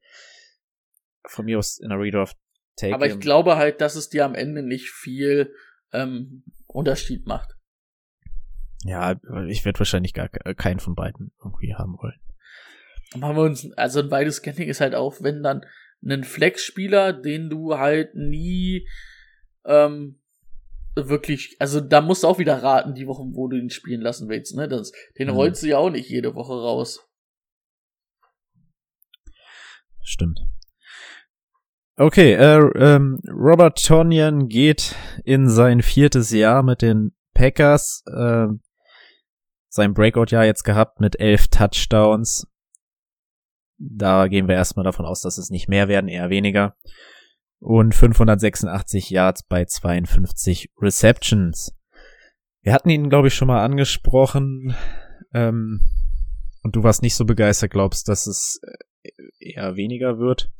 [1.26, 2.36] von mir aus in der Redraft
[2.76, 5.52] take Aber ich glaube halt, dass es dir am Ende nicht viel
[5.92, 7.56] ähm, Unterschied macht.
[8.84, 9.18] Ja,
[9.48, 12.20] ich werde wahrscheinlich gar keinen von beiden irgendwie haben wollen.
[13.16, 15.64] Machen wir uns, also ein beides Scanning ist halt auch, wenn dann
[16.04, 18.86] ein Flex-Spieler, den du halt nie
[19.66, 20.20] ähm,
[20.94, 24.28] wirklich, also da musst du auch wieder raten, die Wochen, wo du ihn spielen lassen
[24.28, 24.68] willst, ne?
[24.68, 25.34] Das, den Mhm.
[25.34, 27.06] rollst du ja auch nicht jede Woche raus.
[30.02, 30.40] Stimmt.
[31.96, 34.94] Okay, äh, ähm, Robert Tonyan geht
[35.24, 38.04] in sein viertes Jahr mit den Packers.
[38.06, 38.48] Äh,
[39.68, 42.46] sein Breakout-Jahr jetzt gehabt mit elf Touchdowns.
[43.78, 46.76] Da gehen wir erstmal davon aus, dass es nicht mehr werden, eher weniger.
[47.58, 51.74] Und 586 Yards bei 52 Receptions.
[52.62, 54.74] Wir hatten ihn, glaube ich, schon mal angesprochen.
[55.32, 55.80] Ähm,
[56.62, 60.50] und du warst nicht so begeistert, glaubst, dass es äh, eher weniger wird.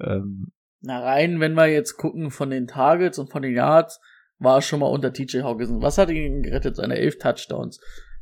[0.00, 4.00] Ähm, Na rein, wenn wir jetzt gucken von den Targets und von den Yards,
[4.38, 5.82] war schon mal unter TJ Hawkinson.
[5.82, 6.76] Was hat ihn gerettet?
[6.76, 7.80] Seine elf Touchdowns.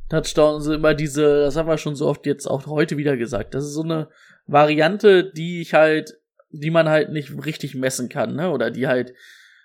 [0.09, 3.53] Touchdowns sind immer diese, das haben wir schon so oft jetzt auch heute wieder gesagt.
[3.53, 4.09] Das ist so eine
[4.45, 6.19] Variante, die ich halt,
[6.51, 8.51] die man halt nicht richtig messen kann, ne?
[8.51, 9.13] Oder die halt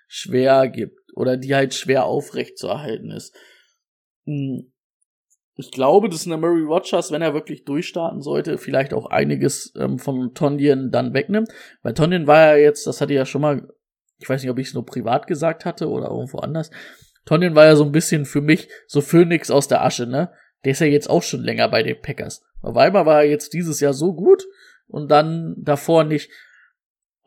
[0.07, 0.99] schwer gibt.
[1.15, 3.35] Oder die halt schwer aufrecht zu erhalten ist.
[4.25, 4.71] Hm.
[5.59, 9.97] Ich glaube, dass eine Murray Rogers, wenn er wirklich durchstarten sollte, vielleicht auch einiges ähm,
[9.97, 11.49] von Tonyan dann wegnimmt.
[11.81, 13.67] Weil Tonyan war ja jetzt, das hatte ja schon mal,
[14.19, 16.69] ich weiß nicht, ob ich es nur privat gesagt hatte oder irgendwo anders.
[17.25, 20.31] Tonyan war ja so ein bisschen für mich so Phönix aus der Asche, ne?
[20.63, 22.43] Der ist ja jetzt auch schon länger bei den Packers.
[22.61, 24.45] Einmal war er jetzt dieses Jahr so gut
[24.87, 26.29] und dann davor nicht.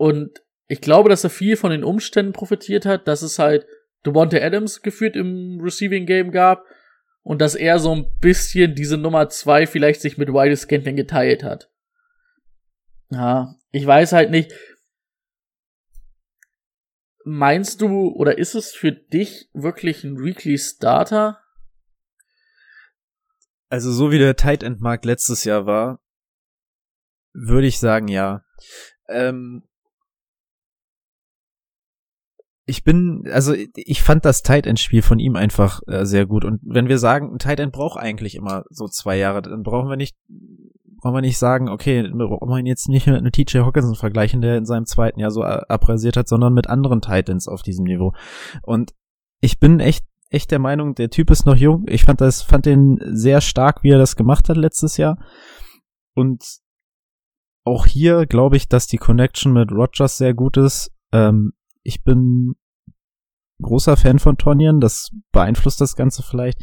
[0.00, 3.66] Und ich glaube, dass er viel von den Umständen profitiert hat, dass es halt
[4.06, 6.64] Devonta Adams geführt im Receiving Game gab
[7.22, 11.42] und dass er so ein bisschen diese Nummer zwei vielleicht sich mit Wilde Scantling geteilt
[11.42, 11.70] hat.
[13.10, 14.52] Ja, ich weiß halt nicht.
[17.24, 21.40] Meinst du oder ist es für dich wirklich ein Weekly Starter?
[23.70, 26.00] also so wie der Tight End Markt letztes Jahr war,
[27.32, 28.44] würde ich sagen, ja.
[29.08, 29.62] Ähm,
[32.70, 36.44] ich bin, also ich fand das Tight End Spiel von ihm einfach äh, sehr gut.
[36.44, 39.90] Und wenn wir sagen, ein Tight End braucht eigentlich immer so zwei Jahre, dann brauchen
[39.90, 40.16] wir nicht,
[41.00, 44.40] brauchen wir nicht sagen, okay, wir brauchen ihn jetzt nicht mit einem TJ Hawkinson vergleichen,
[44.40, 47.62] der in seinem zweiten Jahr so äh, abrasiert hat, sondern mit anderen Tight Ends auf
[47.62, 48.12] diesem Niveau.
[48.62, 48.94] Und
[49.40, 51.86] ich bin echt echt der Meinung, der Typ ist noch jung.
[51.88, 55.18] Ich fand das, fand den sehr stark, wie er das gemacht hat letztes Jahr.
[56.14, 56.60] Und
[57.64, 60.92] auch hier glaube ich, dass die Connection mit Rogers sehr gut ist.
[61.12, 61.52] Ähm,
[61.90, 62.54] ich bin
[63.60, 66.60] großer Fan von Tonyan, das beeinflusst das Ganze vielleicht.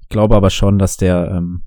[0.00, 1.66] Ich glaube aber schon, dass der ähm,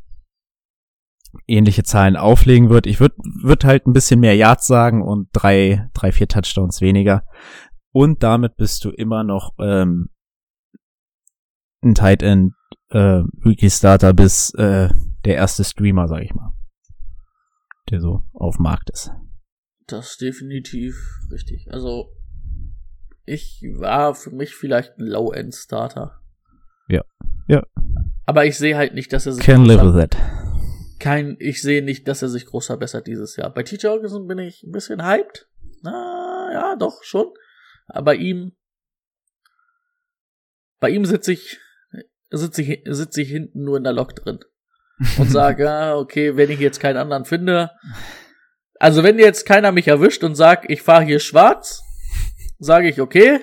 [1.48, 2.88] ähnliche Zahlen auflegen wird.
[2.88, 7.24] Ich würde würd halt ein bisschen mehr Yards sagen und drei, drei, vier Touchdowns weniger.
[7.92, 10.10] Und damit bist du immer noch ähm,
[11.84, 12.54] ein Tight End
[12.90, 14.90] äh, Weekly Starter bis äh,
[15.24, 16.52] der erste Streamer, sag ich mal,
[17.92, 19.12] der so auf Markt ist.
[19.86, 20.96] Das ist definitiv
[21.32, 21.68] richtig.
[21.72, 22.10] Also,
[23.26, 26.20] ich war für mich vielleicht ein Low-End-Starter.
[26.88, 27.04] Ja.
[27.48, 27.64] Ja.
[28.26, 30.18] Aber ich sehe halt nicht, dass er sich Can live groß with that.
[31.00, 33.54] kein, ich sehe nicht, dass er sich groß verbessert dieses Jahr.
[33.54, 35.48] Bei TJ Hawkinson bin ich ein bisschen hyped.
[35.82, 37.28] Na, ja, doch, schon.
[37.88, 38.54] Aber bei ihm,
[40.80, 41.60] bei ihm sitze ich,
[42.30, 44.40] sitze ich, sitze ich hinten nur in der Lok drin.
[45.18, 47.72] Und sage, ah, okay, wenn ich jetzt keinen anderen finde.
[48.80, 51.82] Also wenn jetzt keiner mich erwischt und sagt, ich fahre hier schwarz,
[52.64, 53.40] sage ich, okay.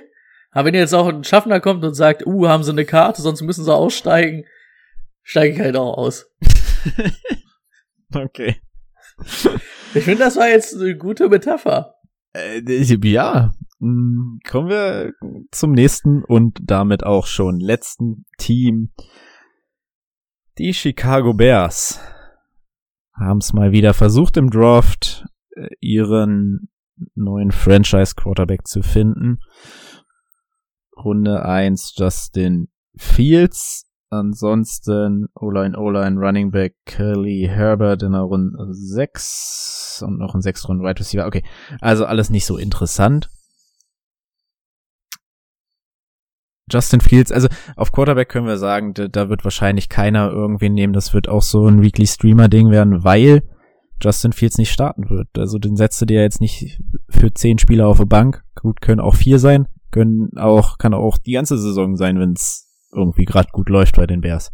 [0.51, 3.43] Aber wenn jetzt auch ein Schaffner kommt und sagt, uh, haben sie eine Karte, sonst
[3.43, 4.45] müssen sie aussteigen,
[5.23, 6.27] steige ich halt auch aus.
[8.15, 8.57] Okay.
[9.93, 11.97] Ich finde, das war jetzt eine gute Metapher.
[12.33, 12.63] Äh,
[13.03, 13.53] ja.
[13.81, 15.13] Mm, Kommen wir
[15.51, 18.93] zum nächsten und damit auch schon letzten Team.
[20.59, 21.99] Die Chicago Bears
[23.15, 26.71] haben es mal wieder versucht im Draft, äh, ihren
[27.15, 29.39] neuen Franchise Quarterback zu finden.
[30.97, 33.87] Runde 1 Justin Fields.
[34.13, 40.69] Ansonsten O-Line, O-Line, Running Back Kelly Herbert in der Runde 6 und noch ein 6
[40.69, 41.27] Runden Wide Receiver.
[41.27, 41.45] Okay,
[41.81, 43.31] also alles nicht so interessant.
[46.69, 50.93] Justin Fields, also auf Quarterback können wir sagen, da, da wird wahrscheinlich keiner irgendwen nehmen.
[50.93, 53.43] Das wird auch so ein Weekly Streamer-Ding werden, weil
[54.01, 55.29] Justin Fields nicht starten wird.
[55.37, 58.43] Also den setzt du dir jetzt nicht für zehn Spieler auf der Bank.
[58.55, 62.69] Gut, können auch vier sein, können auch, kann auch die ganze Saison sein, wenn es
[62.93, 64.53] irgendwie gerade gut läuft bei den Bears.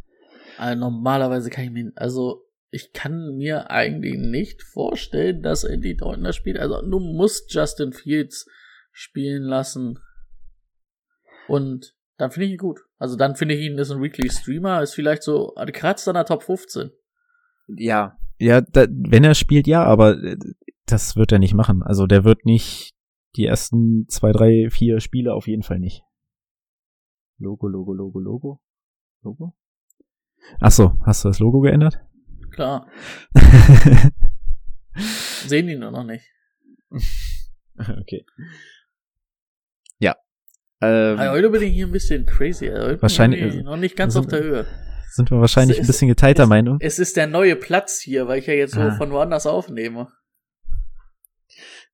[0.59, 6.25] Also normalerweise kann ich mir, also ich kann mir eigentlich nicht vorstellen, dass Andy Dalton
[6.25, 6.59] das spielt.
[6.59, 8.47] Also du musst Justin Fields
[8.93, 9.99] spielen lassen.
[11.49, 12.81] Und dann finde ich ihn gut.
[12.99, 16.25] Also dann finde ich ihn ist ein Weekly Streamer, ist vielleicht so, kratzt an der
[16.25, 16.91] Top 15.
[17.69, 18.17] Ja.
[18.39, 20.37] Ja, da, wenn er spielt, ja, aber äh,
[20.87, 21.83] das wird er nicht machen.
[21.83, 22.95] Also der wird nicht
[23.37, 26.03] die ersten zwei, drei, vier Spiele auf jeden Fall nicht.
[27.39, 28.63] Logo, Logo, Logo, Logo.
[29.23, 29.55] Logo?
[30.61, 31.99] Ach so, hast du das Logo geändert?
[32.51, 32.89] Klar.
[35.47, 36.25] Sehen die nur noch nicht.
[37.79, 38.25] okay.
[39.99, 40.17] Ja.
[40.81, 42.69] Ähm, Also heute bin ich hier ein bisschen crazy.
[42.71, 44.67] Also heute Wahrscheinlich- noch nicht ganz sind- auf der Höhe.
[45.11, 46.79] Sind wir wahrscheinlich es- ein bisschen geteilter es- Meinung.
[46.81, 48.97] Es ist der neue Platz hier, weil ich ja jetzt so Ah.
[48.97, 50.09] von woanders aufnehme.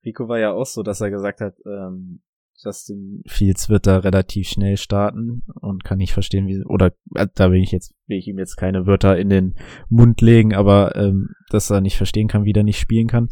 [0.05, 2.23] Rico war ja auch so, dass er gesagt hat, ähm,
[2.65, 7.51] Justin Fields wird da relativ schnell starten und kann nicht verstehen, wie, oder äh, da
[7.51, 9.55] will ich jetzt, will ich ihm jetzt keine Wörter in den
[9.89, 13.31] Mund legen, aber ähm, dass er nicht verstehen kann, wie er nicht spielen kann.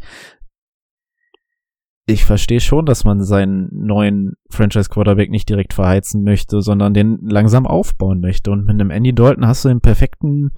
[2.10, 7.18] Ich verstehe schon, dass man seinen neuen Franchise Quarterback nicht direkt verheizen möchte, sondern den
[7.22, 8.50] langsam aufbauen möchte.
[8.50, 10.50] Und mit einem Andy Dalton hast du den perfekten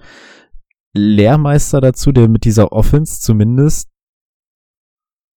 [0.93, 3.89] Lehrmeister dazu, der mit dieser Offense zumindest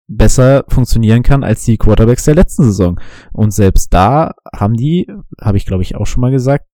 [0.07, 2.99] besser funktionieren kann als die Quarterbacks der letzten Saison.
[3.33, 5.07] Und selbst da haben die,
[5.41, 6.65] habe ich glaube ich auch schon mal gesagt,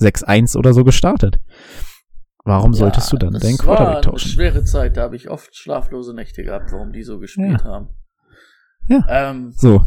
[0.00, 1.38] 6-1 oder so gestartet.
[2.44, 4.30] Warum solltest du dann das deinen war Quarterback eine tauschen?
[4.30, 7.88] schwere Zeit, da habe ich oft schlaflose Nächte gehabt, warum die so gespielt haben.
[8.88, 9.30] Ja.
[9.30, 9.82] Ähm, So,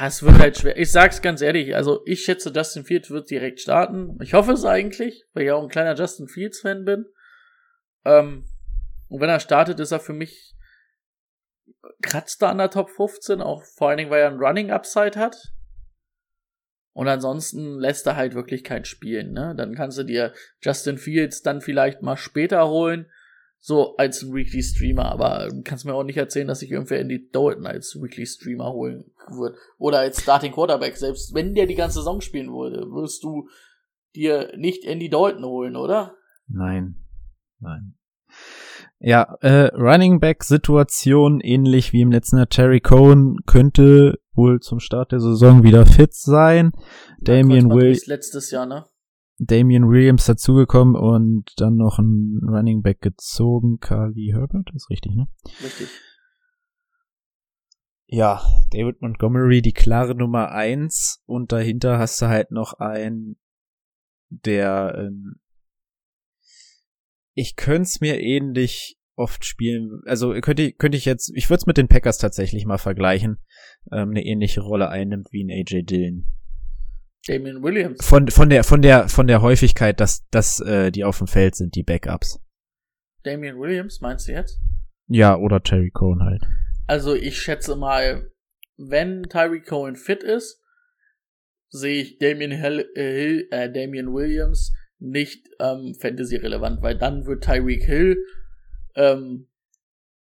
[0.00, 0.76] es wird halt schwer.
[0.78, 4.18] Ich sag's ganz ehrlich, also ich schätze, Justin Fields wird direkt starten.
[4.22, 7.06] Ich hoffe es eigentlich, weil ich auch ein kleiner Justin Fields Fan bin.
[8.04, 8.48] Ähm,
[9.08, 10.54] und wenn er startet, ist er für mich
[12.02, 15.18] kratzt er an der Top 15, auch vor allen Dingen, weil er einen Running Upside
[15.18, 15.36] hat.
[16.92, 19.54] Und ansonsten lässt er halt wirklich kein Spielen, ne?
[19.56, 23.06] Dann kannst du dir Justin Fields dann vielleicht mal später holen,
[23.60, 27.28] so als Weekly Streamer, aber du kannst mir auch nicht erzählen, dass sich irgendwer Andy
[27.30, 29.56] Dalton als Weekly Streamer holen wird.
[29.78, 30.96] Oder als Starting Quarterback.
[30.96, 33.48] Selbst wenn der die ganze Saison spielen würde, wirst du
[34.14, 36.14] dir nicht Andy Dalton holen, oder?
[36.46, 36.96] nein,
[37.60, 37.94] nein.
[39.00, 42.48] Ja, äh, Running Back Situation ähnlich wie im letzten Jahr.
[42.48, 46.72] Terry Cohen könnte wohl zum Start der Saison wieder fit sein.
[47.20, 48.86] Damian, Will Will letztes Jahr, ne?
[49.38, 53.78] Damian Williams dazugekommen und dann noch ein Running Back gezogen.
[53.78, 55.28] Carly Herbert, ist richtig, ne?
[55.62, 55.88] Richtig.
[58.10, 63.36] Ja, David Montgomery, die klare Nummer eins und dahinter hast du halt noch einen,
[64.30, 65.36] der, ähm,
[67.34, 71.58] ich könnte es mir ähnlich oft spielen, also könnte ich, könnte ich jetzt, ich würde
[71.58, 73.38] es mit den Packers tatsächlich mal vergleichen,
[73.92, 76.26] ähm, eine ähnliche Rolle einnimmt wie ein AJ Dillon.
[77.28, 78.04] Damian Williams.
[78.04, 81.54] Von, von der, von der, von der Häufigkeit, dass, dass äh, die auf dem Feld
[81.56, 82.40] sind, die Backups.
[83.22, 84.60] Damian Williams, meinst du jetzt?
[85.08, 86.42] Ja, oder Terry Cohen halt.
[86.86, 88.30] Also ich schätze mal,
[88.78, 90.62] wenn Tyree Cohen fit ist,
[91.68, 97.44] sehe ich Damian, Hill, äh, Hill, äh, Damian Williams nicht ähm, Fantasy-relevant, weil dann wird
[97.44, 98.16] Tyreek Hill,
[98.96, 99.48] ähm,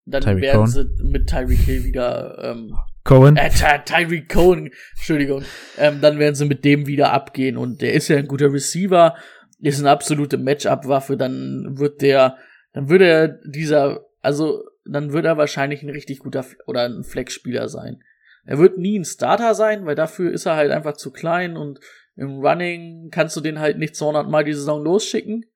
[0.05, 0.71] dann Tyreek werden Cohen?
[0.71, 3.37] sie mit Tyreek Hill wieder, ähm, Cohen?
[3.37, 5.45] äh, Ty Tyreek Cohen, Entschuldigung,
[5.79, 9.17] ähm, dann werden sie mit dem wieder abgehen und der ist ja ein guter Receiver,
[9.59, 12.37] ist eine absolute Matchup-Waffe, dann wird der,
[12.73, 17.69] dann würde er dieser, also dann wird er wahrscheinlich ein richtig guter oder ein Flex-Spieler
[17.69, 18.03] sein.
[18.45, 21.79] Er wird nie ein Starter sein, weil dafür ist er halt einfach zu klein und
[22.17, 25.47] im Running kannst du den halt nicht 200 Mal die Saison losschicken.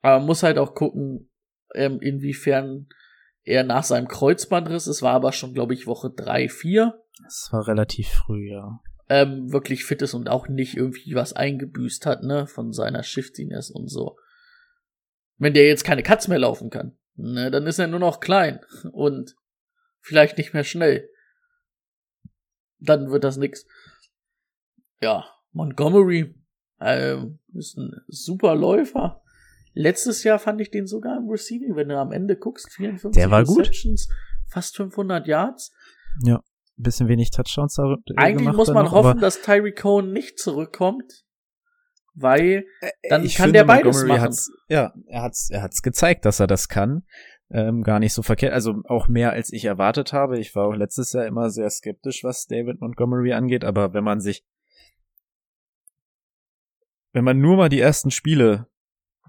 [0.00, 1.30] Aber muss halt auch gucken,
[1.74, 2.88] ähm, inwiefern
[3.44, 7.66] er nach seinem Kreuzbandriss, es war aber schon, glaube ich, Woche drei, vier, Das war
[7.66, 8.80] relativ früh, ja.
[9.08, 13.70] ähm, wirklich fit ist und auch nicht irgendwie was eingebüßt hat, ne, von seiner Shiftiness
[13.70, 14.16] und so.
[15.38, 18.60] Wenn der jetzt keine Cuts mehr laufen kann, ne, dann ist er nur noch klein
[18.92, 19.34] und
[20.00, 21.08] vielleicht nicht mehr schnell.
[22.78, 23.66] Dann wird das nix.
[25.00, 26.34] Ja, Montgomery
[26.80, 29.21] ähm, ist ein super Läufer.
[29.74, 33.30] Letztes Jahr fand ich den sogar im Receiving, wenn du am Ende guckst, 54 Der
[33.30, 33.70] war gut.
[34.48, 35.72] Fast 500 Yards.
[36.24, 36.42] Ja.
[36.78, 40.38] Ein bisschen wenig Touchdowns da äh, Eigentlich muss man noch, hoffen, dass Tyreek Cohen nicht
[40.38, 41.24] zurückkommt,
[42.14, 42.64] weil
[43.08, 44.22] dann ich kann finde, der beides Montgomery machen.
[44.22, 47.04] Hat's, ja, er hat's, er hat's gezeigt, dass er das kann.
[47.50, 50.38] Ähm, gar nicht so verkehrt, also auch mehr als ich erwartet habe.
[50.38, 54.20] Ich war auch letztes Jahr immer sehr skeptisch, was David Montgomery angeht, aber wenn man
[54.20, 54.46] sich,
[57.12, 58.66] wenn man nur mal die ersten Spiele,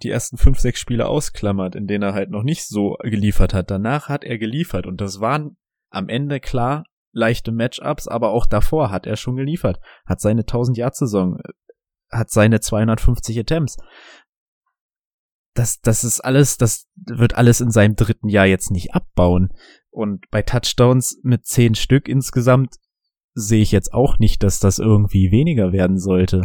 [0.01, 3.69] die ersten fünf, sechs Spiele ausklammert, in denen er halt noch nicht so geliefert hat,
[3.69, 5.57] danach hat er geliefert und das waren
[5.89, 10.77] am Ende klar leichte Matchups, aber auch davor hat er schon geliefert, hat seine 1000
[10.77, 11.37] Jahr Saison
[12.13, 13.77] hat seine 250 Attempts.
[15.55, 19.49] Das, das ist alles, das wird alles in seinem dritten Jahr jetzt nicht abbauen.
[19.91, 22.75] Und bei Touchdowns mit zehn Stück insgesamt
[23.35, 26.41] sehe ich jetzt auch nicht, dass das irgendwie weniger werden sollte.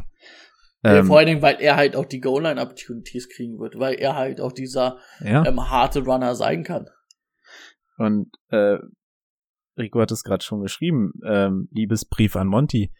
[0.82, 4.14] Ja, Ähm, vor allen Dingen, weil er halt auch die Goal-Line-Opportunities kriegen wird, weil er
[4.14, 5.44] halt auch dieser ja.
[5.44, 6.88] ähm, harte Runner sein kann.
[7.96, 8.78] Und äh,
[9.76, 12.92] Rico hat es gerade schon geschrieben, ähm, Liebesbrief an Monty.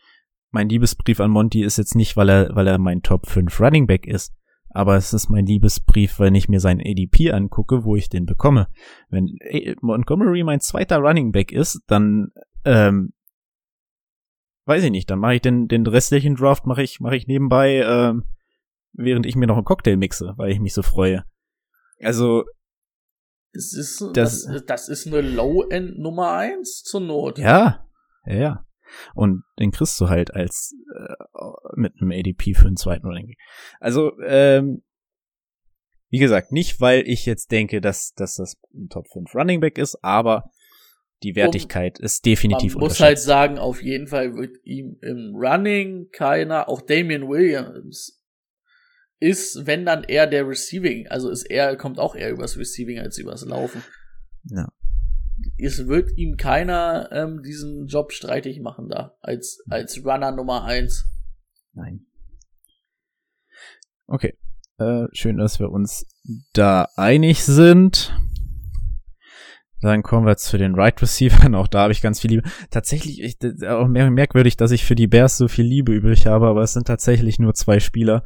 [0.51, 3.87] mein Liebesbrief an Monty ist jetzt nicht, weil er, weil er mein Top 5 Running
[3.87, 4.35] Back ist,
[4.70, 8.68] aber es ist mein Liebesbrief, wenn ich mir seinen ADP angucke, wo ich den bekomme.
[9.09, 12.29] Wenn äh, Montgomery mein zweiter Running Back ist, dann
[12.64, 13.12] ähm,
[14.68, 17.82] weiß ich nicht, dann mache ich den, den restlichen Draft mache ich mache ich nebenbei,
[17.82, 18.24] ähm,
[18.92, 21.24] während ich mir noch einen Cocktail mixe, weil ich mich so freue.
[22.00, 22.44] Also
[23.52, 27.38] das ist, das, das, das ist eine Low-End Nummer eins zur Not.
[27.38, 27.88] Ja,
[28.26, 28.66] ja, ja.
[29.14, 31.14] Und den kriegst du halt als äh,
[31.74, 33.34] mit einem ADP für einen zweiten Running
[33.80, 34.82] Also, ähm,
[36.10, 39.76] wie gesagt, nicht, weil ich jetzt denke, dass, dass das ein Top 5 Running Back
[39.76, 40.50] ist, aber
[41.22, 45.34] die Wertigkeit um, ist definitiv Man muss halt sagen, auf jeden Fall wird ihm im
[45.34, 48.22] Running keiner, auch Damian Williams
[49.20, 53.18] ist, wenn dann eher der Receiving, also ist er, kommt auch eher übers Receiving als
[53.18, 53.82] übers Laufen.
[54.44, 54.68] Ja
[55.56, 61.06] es wird ihm keiner ähm, diesen Job streitig machen da, als, als Runner Nummer eins.
[61.72, 62.06] Nein.
[64.06, 64.36] Okay.
[64.78, 66.06] Äh, schön, dass wir uns
[66.52, 68.14] da einig sind.
[69.81, 71.53] Dann kommen wir zu den Right Receivers.
[71.55, 72.49] Auch da habe ich ganz viel Liebe.
[72.70, 76.62] Tatsächlich ich, auch merkwürdig, dass ich für die Bears so viel Liebe übrig habe, aber
[76.62, 78.24] es sind tatsächlich nur zwei Spieler.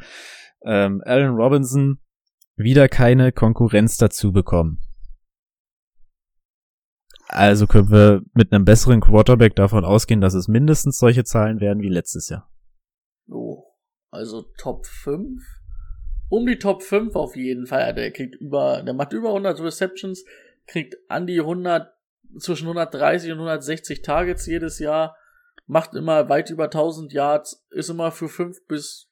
[0.65, 1.99] Ähm, Allen Robinson
[2.57, 4.81] wieder keine Konkurrenz dazu bekommen.
[7.29, 11.83] Also können wir mit einem besseren Quarterback davon ausgehen, dass es mindestens solche Zahlen werden
[11.83, 12.51] wie letztes Jahr.
[13.29, 13.65] Oh,
[14.11, 15.43] also Top 5?
[16.29, 17.95] Um die Top 5 auf jeden Fall.
[17.95, 20.25] Der kriegt über, der macht über 100 Receptions,
[20.67, 21.93] kriegt an die 100,
[22.39, 25.17] zwischen 130 und 160 Targets jedes Jahr,
[25.67, 29.11] macht immer weit über 1000 Yards, ist immer für 5 bis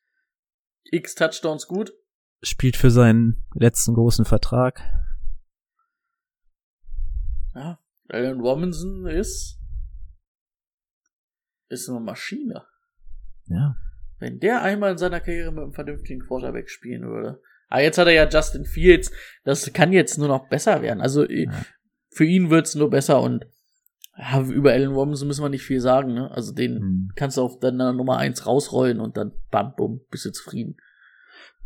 [0.84, 1.92] x Touchdowns gut.
[2.42, 4.80] Spielt für seinen letzten großen Vertrag.
[7.54, 7.78] Ja,
[8.08, 9.60] Allen Robinson ist
[11.68, 12.64] ist eine Maschine.
[13.46, 13.76] Ja.
[14.18, 17.40] Wenn der einmal in seiner Karriere mit einem vernünftigen Quarterback spielen würde.
[17.70, 19.10] Aber jetzt hat er ja Justin Fields.
[19.44, 21.00] Das kann jetzt nur noch besser werden.
[21.00, 21.50] Also ja.
[22.10, 23.46] für ihn wird's nur besser und
[24.18, 26.12] ja, über Allen Robinson müssen wir nicht viel sagen.
[26.12, 26.30] Ne?
[26.30, 27.12] Also den hm.
[27.14, 30.76] kannst du auf deiner Nummer eins rausrollen und dann bam, bum, bist du zufrieden.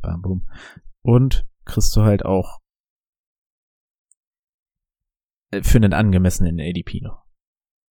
[0.02, 0.48] Bam, bum.
[1.02, 2.60] Und kriegst du halt auch
[5.50, 7.24] äh, für einen angemessenen ADP noch.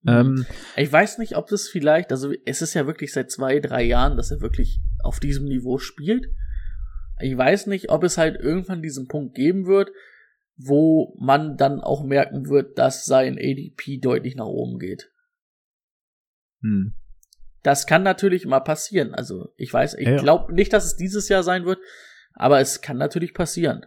[0.04, 0.12] Mhm.
[0.12, 0.46] Ähm,
[0.78, 4.18] ich weiß nicht, ob das vielleicht, also es ist ja wirklich seit zwei, drei Jahren,
[4.18, 6.28] dass er wirklich auf diesem Niveau spielt.
[7.24, 9.92] Ich weiß nicht, ob es halt irgendwann diesen Punkt geben wird,
[10.56, 15.12] wo man dann auch merken wird, dass sein ADP deutlich nach oben geht.
[16.62, 16.94] Hm.
[17.64, 19.14] Das kann natürlich mal passieren.
[19.14, 21.80] Also ich weiß, ich ja, glaube nicht, dass es dieses Jahr sein wird,
[22.34, 23.86] aber es kann natürlich passieren.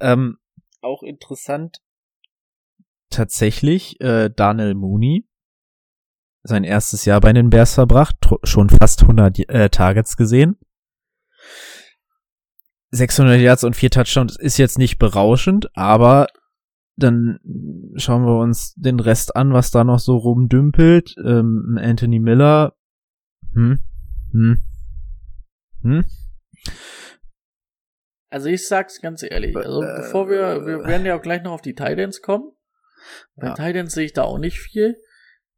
[0.00, 0.38] Ähm,
[0.80, 1.80] auch interessant
[3.08, 5.28] tatsächlich äh, Daniel Mooney
[6.42, 10.56] sein erstes Jahr bei den Bears verbracht, schon fast 100 äh, Targets gesehen.
[12.92, 16.26] 600 Yards und vier Touchdowns ist jetzt nicht berauschend, aber
[16.96, 17.40] dann
[17.96, 21.14] schauen wir uns den Rest an, was da noch so rumdümpelt.
[21.24, 22.74] Ähm, Anthony Miller,
[23.54, 23.80] hm,
[24.32, 24.62] hm,
[25.82, 26.04] hm.
[28.28, 31.52] Also ich sag's ganz ehrlich, also äh, bevor wir, wir werden ja auch gleich noch
[31.52, 32.50] auf die Titans kommen.
[33.36, 33.54] Bei ja.
[33.54, 34.96] Titans sehe ich da auch nicht viel.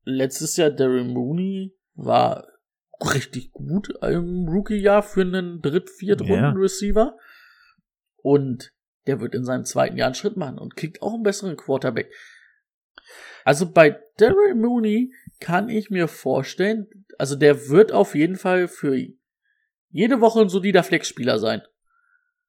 [0.05, 2.47] Letztes Jahr Darren Mooney war
[3.01, 7.17] richtig gut im Rookie-Jahr für einen Dritt-, Viert-Runden-Receiver.
[8.25, 8.73] Und
[9.07, 12.11] der wird in seinem zweiten Jahr einen Schritt machen und kriegt auch einen besseren Quarterback.
[13.45, 16.87] Also bei Darren Mooney kann ich mir vorstellen,
[17.19, 18.99] also der wird auf jeden Fall für
[19.91, 21.61] jede Woche ein solider Flex-Spieler sein.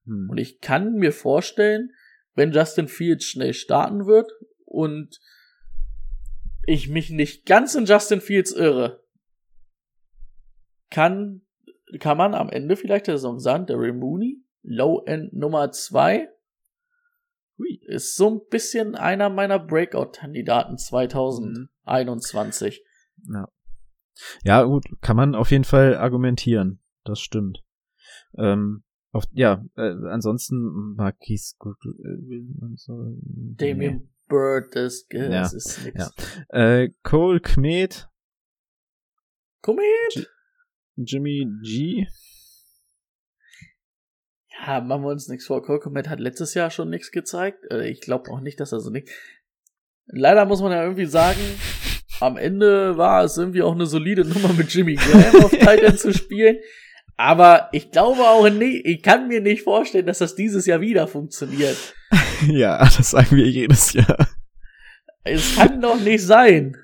[0.06, 0.30] Hm.
[0.30, 1.92] Und ich kann mir vorstellen,
[2.36, 4.32] wenn Justin Fields schnell starten wird
[4.64, 5.20] und
[6.66, 9.04] ich mich nicht ganz in Justin Fields irre,
[10.90, 11.42] kann,
[12.00, 16.30] kann man am Ende vielleicht der Saison sagen, der Mooney, Low End Nummer 2,
[17.88, 22.84] ist so ein bisschen einer meiner Breakout-Kandidaten 2021.
[23.32, 23.48] Ja.
[24.44, 26.82] ja, gut, kann man auf jeden Fall argumentieren.
[27.04, 27.64] Das stimmt.
[28.38, 31.70] Ähm, auf, ja, äh, ansonsten Marquis äh,
[32.76, 34.10] so, Damien nee.
[34.28, 35.98] Bird, das, das ja, ist nix.
[35.98, 36.10] Ja.
[36.50, 38.10] Äh, Cole Kmet.
[39.62, 40.30] Komet!
[40.96, 42.08] Jimmy G.
[44.66, 45.62] Ja, machen wir uns nichts vor.
[45.64, 47.60] Cole Komet hat letztes Jahr schon nichts gezeigt.
[47.72, 49.12] Äh, ich glaube auch nicht, dass er so nichts.
[50.08, 51.40] Leider muss man ja irgendwie sagen,
[52.22, 56.14] am Ende war es irgendwie auch eine solide Nummer mit Jimmy Graham auf Titan zu
[56.14, 56.58] spielen.
[57.18, 61.08] Aber ich glaube auch nicht, ich kann mir nicht vorstellen, dass das dieses Jahr wieder
[61.08, 61.78] funktioniert.
[62.48, 64.28] ja, das sagen wir jedes Jahr.
[65.24, 66.76] Es kann doch nicht sein.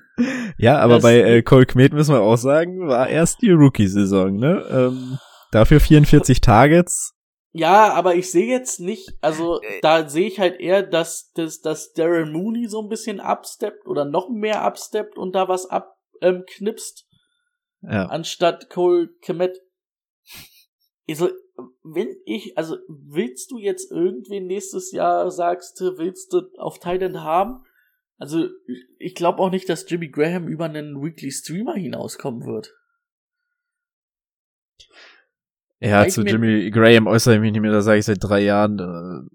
[0.56, 4.36] Ja, aber Das- bei äh, Cole Kmet müssen wir auch sagen, war erst die Rookie-Saison,
[4.36, 4.64] ne?
[4.70, 5.18] Ähm,
[5.52, 7.14] dafür 44 Targets.
[7.54, 11.92] Ja, aber ich sehe jetzt nicht, also da sehe ich halt eher, dass, dass, dass
[11.92, 16.44] Darren Mooney so ein bisschen absteppt oder noch mehr absteppt und da was abknipst, ähm,
[16.46, 17.06] knipst,
[17.82, 18.06] Ja.
[18.06, 19.60] anstatt Cole Kemet.
[21.06, 21.28] Also,
[21.82, 27.66] wenn ich, also willst du jetzt irgendwen nächstes Jahr, sagst willst du auf Thailand haben?
[28.16, 28.48] Also,
[28.98, 32.72] ich glaube auch nicht, dass Jimmy Graham über einen Weekly Streamer hinauskommen wird.
[35.82, 38.78] Ja, zu Jimmy Graham äußere ich mich nicht mehr, da sage ich seit drei Jahren,
[38.78, 39.28] äh,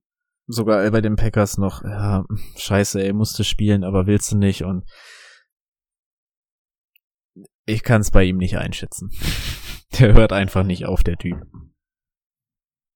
[0.47, 2.25] sogar bei den Packers noch, ja,
[2.57, 4.83] scheiße, ey, musste spielen, aber willst du nicht und
[7.65, 9.11] ich kann es bei ihm nicht einschätzen.
[9.99, 11.37] Der hört einfach nicht auf, der Typ.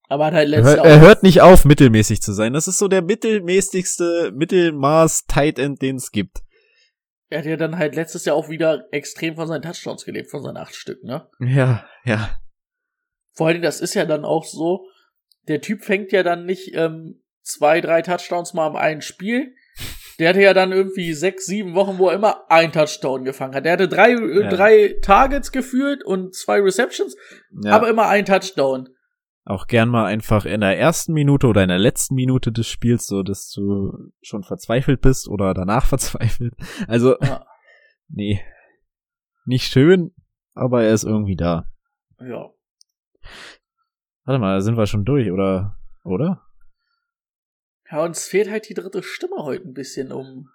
[0.08, 2.52] Aber hat halt Er, Jahr er auch- hört nicht auf, mittelmäßig zu sein.
[2.54, 6.39] Das ist so der mittelmäßigste Mittelmaß Tight End, den es gibt.
[7.30, 10.43] Er hat ja dann halt letztes Jahr auch wieder extrem von seinen Touchdowns gelebt, von
[10.43, 11.30] seinen acht Stück, ne?
[11.39, 12.38] Ja, ja.
[13.34, 14.86] Vor Dingen, das ist ja dann auch so,
[15.48, 19.54] der Typ fängt ja dann nicht ähm, zwei, drei Touchdowns mal im einen Spiel.
[20.20, 23.66] Der hatte ja dann irgendwie sechs, sieben Wochen, wo er immer ein Touchdown gefangen hat.
[23.66, 24.50] Der hatte drei, äh, Ja.
[24.50, 27.16] drei Targets geführt und zwei Receptions,
[27.64, 27.72] ja.
[27.72, 28.90] aber immer ein Touchdown.
[29.44, 33.08] auch gern mal einfach in der ersten Minute oder in der letzten Minute des Spiels,
[33.08, 36.54] so dass du schon verzweifelt bist oder danach verzweifelt.
[36.88, 37.44] Also, Ja.
[38.10, 38.40] nee.
[39.46, 40.14] Nicht schön,
[40.54, 41.66] aber er ist irgendwie da.
[42.20, 42.52] Ja.
[44.26, 45.78] Warte mal, da sind wir schon durch, oder?
[46.04, 46.42] Oder?
[47.90, 50.50] Ja, uns fehlt halt die dritte Stimme heute ein bisschen, um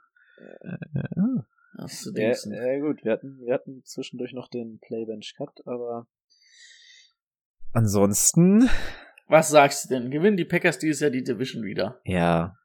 [0.65, 1.45] Ja,
[1.77, 2.53] das zu ja, denken.
[2.53, 6.07] ja gut, wir hatten, wir hatten zwischendurch noch den Playbench Cut, aber
[7.73, 8.69] ansonsten,
[9.29, 10.11] Was sagst du denn?
[10.11, 12.01] Gewinnen die Packers dieses Jahr die Division wieder?
[12.05, 12.57] ja,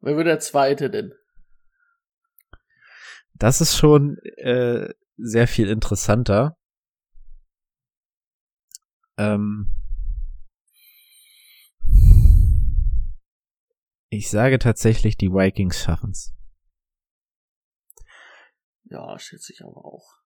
[0.00, 1.12] Wer wird der Zweite denn?
[3.34, 6.57] das ist schon äh, sehr viel interessanter.
[9.18, 9.72] Ähm,
[14.10, 16.34] ich sage tatsächlich, die Vikings schaffen's.
[18.84, 20.16] Ja, schätze ich aber auch.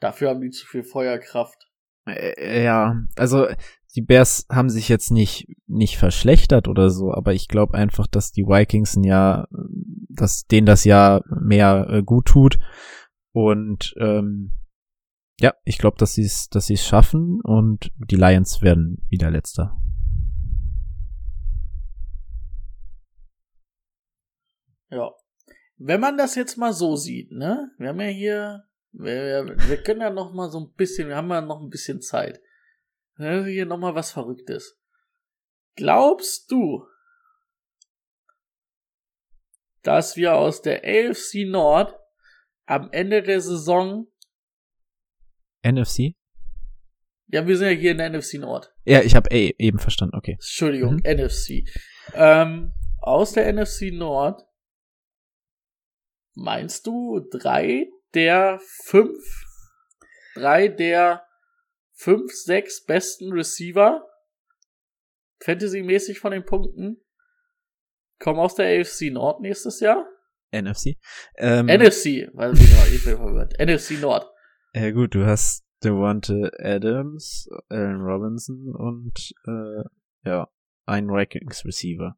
[0.00, 1.70] Dafür haben die zu viel Feuerkraft.
[2.06, 3.46] Äh, ja, also
[3.94, 8.32] die Bears haben sich jetzt nicht nicht verschlechtert oder so, aber ich glaube einfach, dass
[8.32, 9.48] die Vikings ein Jahr,
[10.08, 12.58] dass denen das Jahr mehr äh, gut tut
[13.32, 14.52] und ähm,
[15.40, 19.74] ja, ich glaube, dass sie es, dass es schaffen und die Lions werden wieder letzter.
[24.90, 25.10] Ja.
[25.78, 27.72] Wenn man das jetzt mal so sieht, ne?
[27.78, 31.30] Wir haben ja hier, wir, wir, können ja noch mal so ein bisschen, wir haben
[31.30, 32.42] ja noch ein bisschen Zeit.
[33.16, 34.78] Hier noch mal was Verrücktes.
[35.76, 36.86] Glaubst du,
[39.82, 41.98] dass wir aus der AFC Nord
[42.66, 44.06] am Ende der Saison,
[45.64, 46.14] NFC?
[47.32, 48.72] ja, wir sind ja hier in der NFC Nord.
[48.84, 50.16] Ja, ich habe eh eben verstanden.
[50.16, 50.32] Okay.
[50.32, 51.02] Entschuldigung, Mhm.
[51.04, 51.64] NFC.
[52.14, 54.42] Ähm, aus der NFC Nord
[56.34, 59.18] meinst du drei der fünf,
[60.34, 61.24] drei der
[61.92, 64.06] fünf, sechs besten Receiver
[65.42, 67.00] Fantasy-mäßig von den Punkten
[68.18, 70.06] kommen aus der AFC Nord nächstes Jahr?
[70.52, 70.96] NFC.
[71.36, 73.54] Ähm, NFC, weil ich bin verwirrt.
[73.58, 74.29] NFC Nord.
[74.74, 79.82] Ja gut, du hast Devonte Adams, Allen Robinson und äh,
[80.28, 80.48] ja,
[80.86, 82.16] einen Vikings Receiver.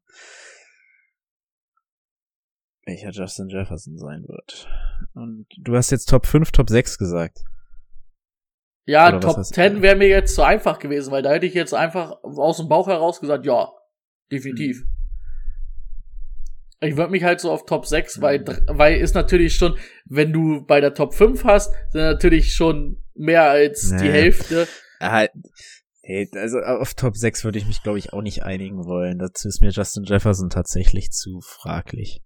[2.85, 4.67] Welcher Justin Jefferson sein wird.
[5.13, 7.39] Und du hast jetzt Top 5, Top 6 gesagt.
[8.85, 11.53] Ja, Oder Top hast- 10 wäre mir jetzt zu einfach gewesen, weil da hätte ich
[11.53, 13.71] jetzt einfach aus dem Bauch heraus gesagt, ja,
[14.31, 14.83] definitiv.
[16.83, 18.45] Ich würde mich halt so auf Top 6, weil, Mhm.
[18.45, 23.01] dr- weil ist natürlich schon, wenn du bei der Top 5 hast, sind natürlich schon
[23.15, 24.11] mehr als die Nee.
[24.11, 24.67] Hälfte.
[24.99, 25.27] Ah,
[26.01, 29.19] hey, also auf Top 6 würde ich mich, glaube ich, auch nicht einigen wollen.
[29.19, 32.21] Dazu ist mir Justin Jefferson tatsächlich zu fraglich.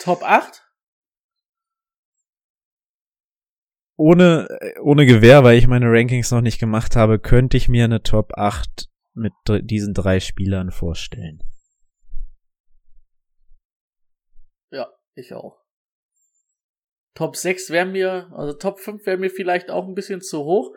[0.00, 0.62] Top 8?
[3.96, 7.84] Ohne, äh, ohne Gewehr, weil ich meine Rankings noch nicht gemacht habe, könnte ich mir
[7.84, 9.32] eine Top 8 mit
[9.62, 11.42] diesen drei Spielern vorstellen.
[14.72, 14.86] Ja,
[15.20, 15.60] ich auch.
[17.14, 20.74] Top 6 wäre mir, also Top 5 wäre mir vielleicht auch ein bisschen zu hoch.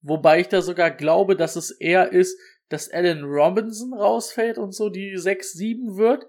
[0.00, 2.38] Wobei ich da sogar glaube, dass es eher ist,
[2.68, 6.26] dass Allen Robinson rausfällt und so die 6, 7 wird.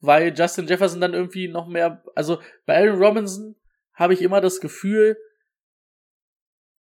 [0.00, 3.56] Weil Justin Jefferson dann irgendwie noch mehr, also bei Allen Robinson
[3.92, 5.16] habe ich immer das Gefühl,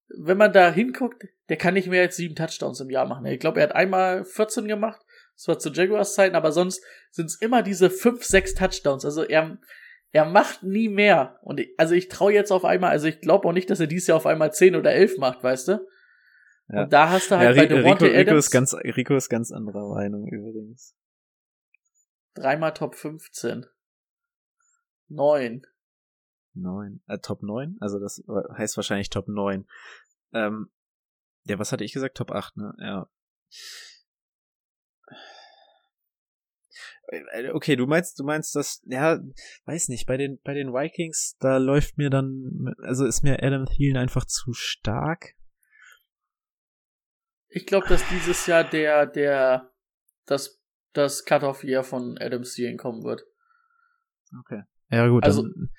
[0.09, 3.27] wenn man da hinguckt, der kann nicht mehr als sieben Touchdowns im Jahr machen.
[3.27, 5.01] Ich glaube, er hat einmal 14 gemacht,
[5.39, 6.83] das war zu Jaguars Zeiten, aber sonst
[7.13, 9.05] sind es immer diese 5, 6 Touchdowns.
[9.05, 9.57] Also er,
[10.11, 11.39] er macht nie mehr.
[11.43, 13.87] Und ich, also ich traue jetzt auf einmal, also ich glaube auch nicht, dass er
[13.87, 15.89] dieses Jahr auf einmal 10 oder 11 macht, weißt du?
[16.71, 16.83] Ja.
[16.83, 19.29] Und da hast du halt ja, bei Rico, Devontae Rico, Adams ist ganz, Rico ist
[19.29, 20.97] ganz anderer Meinung übrigens.
[22.35, 23.65] dreimal Top 15.
[25.09, 25.63] 9.
[26.55, 27.01] Neun.
[27.07, 27.77] Äh, Top 9?
[27.79, 28.25] Also das
[28.57, 29.69] heißt wahrscheinlich Top 9.
[30.33, 30.69] Ähm,
[31.45, 32.17] ja, was hatte ich gesagt?
[32.17, 32.75] Top 8, ne?
[32.81, 33.09] Ja.
[35.09, 35.15] Äh,
[37.53, 39.19] Okay, du meinst, du meinst, dass, ja,
[39.65, 43.65] weiß nicht, bei den, bei den Vikings, da läuft mir dann, also ist mir Adam
[43.65, 45.35] Thielen einfach zu stark.
[47.49, 49.73] Ich glaube, dass dieses Jahr der, der,
[50.27, 50.61] das,
[50.93, 53.23] das Cut-Off-Year von Adam Thielen kommen wird.
[54.41, 54.65] Okay.
[54.91, 55.71] Ja, gut, Also, dann,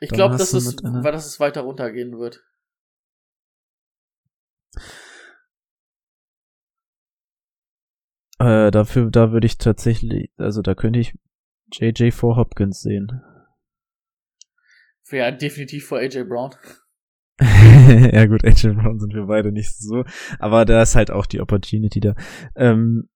[0.00, 2.42] Ich glaube, dass es, weil dass es weiter runtergehen wird.
[8.38, 11.14] Äh, dafür, da würde ich tatsächlich, also da könnte ich
[11.72, 13.22] JJ vor Hopkins sehen.
[15.10, 16.54] Wäre definitiv vor AJ Brown.
[17.40, 20.04] ja gut, AJ Brown sind wir beide nicht so,
[20.38, 22.14] aber da ist halt auch die Opportunity da.
[22.56, 23.08] Ähm,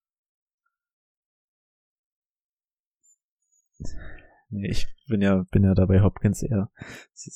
[4.49, 6.71] nee, ich bin ja, bin ja dabei Hopkins eher.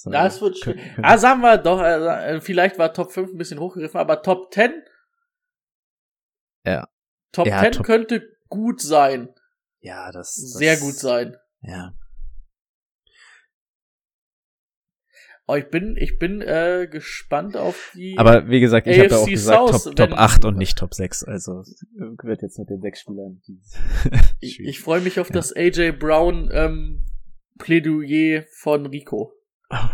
[0.06, 0.80] Das wird schön.
[1.02, 4.72] Ah, sagen wir doch, äh, vielleicht war Top 5 ein bisschen hochgegriffen, aber Top 10?
[6.66, 6.88] Ja.
[7.32, 9.30] Top Ja, 10 Top- könnte gut sein.
[9.80, 11.36] Ja, das, das Sehr gut sein.
[11.62, 11.94] Ja.
[15.50, 18.18] Oh, ich bin, ich bin äh, gespannt auf die.
[18.18, 20.78] Aber wie gesagt, ich habe ja auch gesagt South, Top, Top wenn- 8 und nicht
[20.78, 21.24] Top 6.
[21.24, 21.64] Also
[22.24, 23.42] wird jetzt mit den sechs Spielern.
[24.42, 27.06] ich ich freue mich auf das AJ Brown ähm,
[27.60, 29.37] Plädoyer von Rico.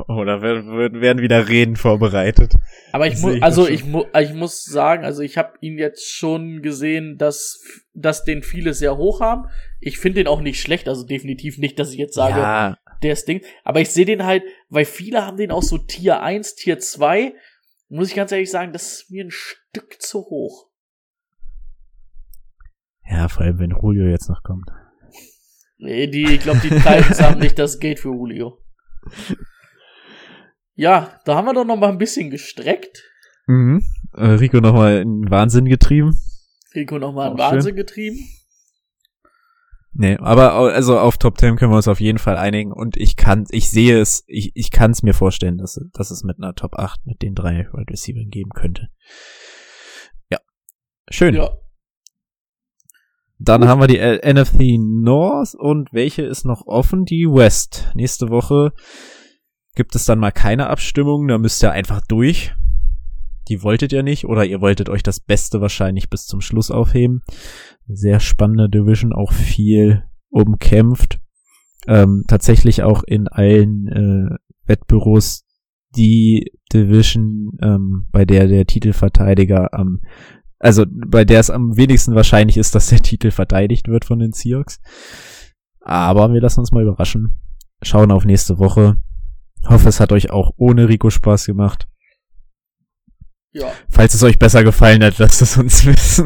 [0.08, 2.54] Oh, da werden, werden wieder Reden vorbereitet.
[2.92, 6.62] Aber ich muss, also ich, mu ich muss sagen, also ich habe ihn jetzt schon
[6.62, 7.60] gesehen, dass,
[7.96, 9.50] dass den viele sehr hoch haben.
[9.80, 13.14] Ich finde den auch nicht schlecht, also definitiv nicht, dass ich jetzt sage, ja, der
[13.14, 13.42] ist Ding.
[13.64, 17.34] Aber ich sehe den halt, weil viele haben den auch so Tier 1, Tier 2.
[17.90, 20.68] Muss ich ganz ehrlich sagen, das ist mir ein Stück zu hoch.
[23.10, 24.70] ja, vor allem wenn Julio jetzt noch kommt.
[25.78, 28.60] Nee, die, ich glaube, die Titans haben nicht das Geld für Julio.
[30.76, 33.04] Ja, da haben wir doch noch mal ein bisschen gestreckt.
[33.48, 33.84] Mhm.
[34.14, 36.18] Äh, Rico nochmal in Wahnsinn getrieben.
[36.74, 37.56] Rico noch mal einen Auch schön.
[37.58, 38.20] Wahnsinn getrieben.
[39.96, 43.16] Nee, aber also auf Top 10 können wir uns auf jeden Fall einigen und ich
[43.16, 46.56] kann, ich sehe es, ich, ich kann es mir vorstellen, dass, dass es mit einer
[46.56, 48.88] Top 8 mit den drei Wide Receivers geben könnte.
[50.32, 50.40] Ja.
[51.12, 51.36] Schön.
[51.36, 51.52] Ja.
[53.38, 57.06] Dann haben wir die L- NFC North und welche ist noch offen?
[57.06, 57.92] Die West.
[57.94, 58.72] Nächste Woche
[59.76, 62.54] gibt es dann mal keine Abstimmung, da müsst ihr einfach durch.
[63.50, 67.22] Die wolltet ihr nicht oder ihr wolltet euch das Beste wahrscheinlich bis zum Schluss aufheben.
[67.88, 71.20] Sehr spannende Division, auch viel umkämpft.
[71.88, 74.36] Ähm, tatsächlich auch in allen äh,
[74.66, 75.44] Wettbüros
[75.96, 80.00] die Division, ähm, bei der der Titelverteidiger am
[80.60, 84.32] also bei der es am wenigsten wahrscheinlich ist, dass der Titel verteidigt wird von den
[84.32, 84.80] Seahawks.
[85.82, 87.42] Aber wir lassen uns mal überraschen.
[87.82, 88.96] Schauen auf nächste Woche.
[89.68, 91.88] Hoffe, es hat euch auch ohne Rico Spaß gemacht.
[93.52, 93.72] Ja.
[93.90, 96.26] Falls es euch besser gefallen hat, lasst es uns wissen.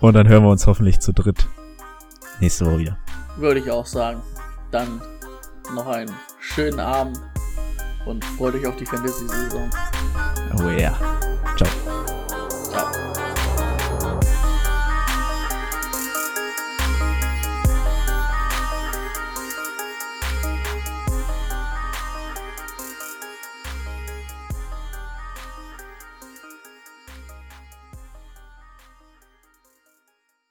[0.00, 1.46] Und dann hören wir uns hoffentlich zu dritt
[2.40, 2.98] nächste Woche wieder.
[3.36, 4.20] Würde ich auch sagen.
[4.70, 5.00] Dann
[5.74, 6.10] noch einen
[6.40, 7.20] schönen Abend
[8.04, 9.70] und freut euch auf die Fantasy-Saison.
[10.58, 10.98] Oh yeah.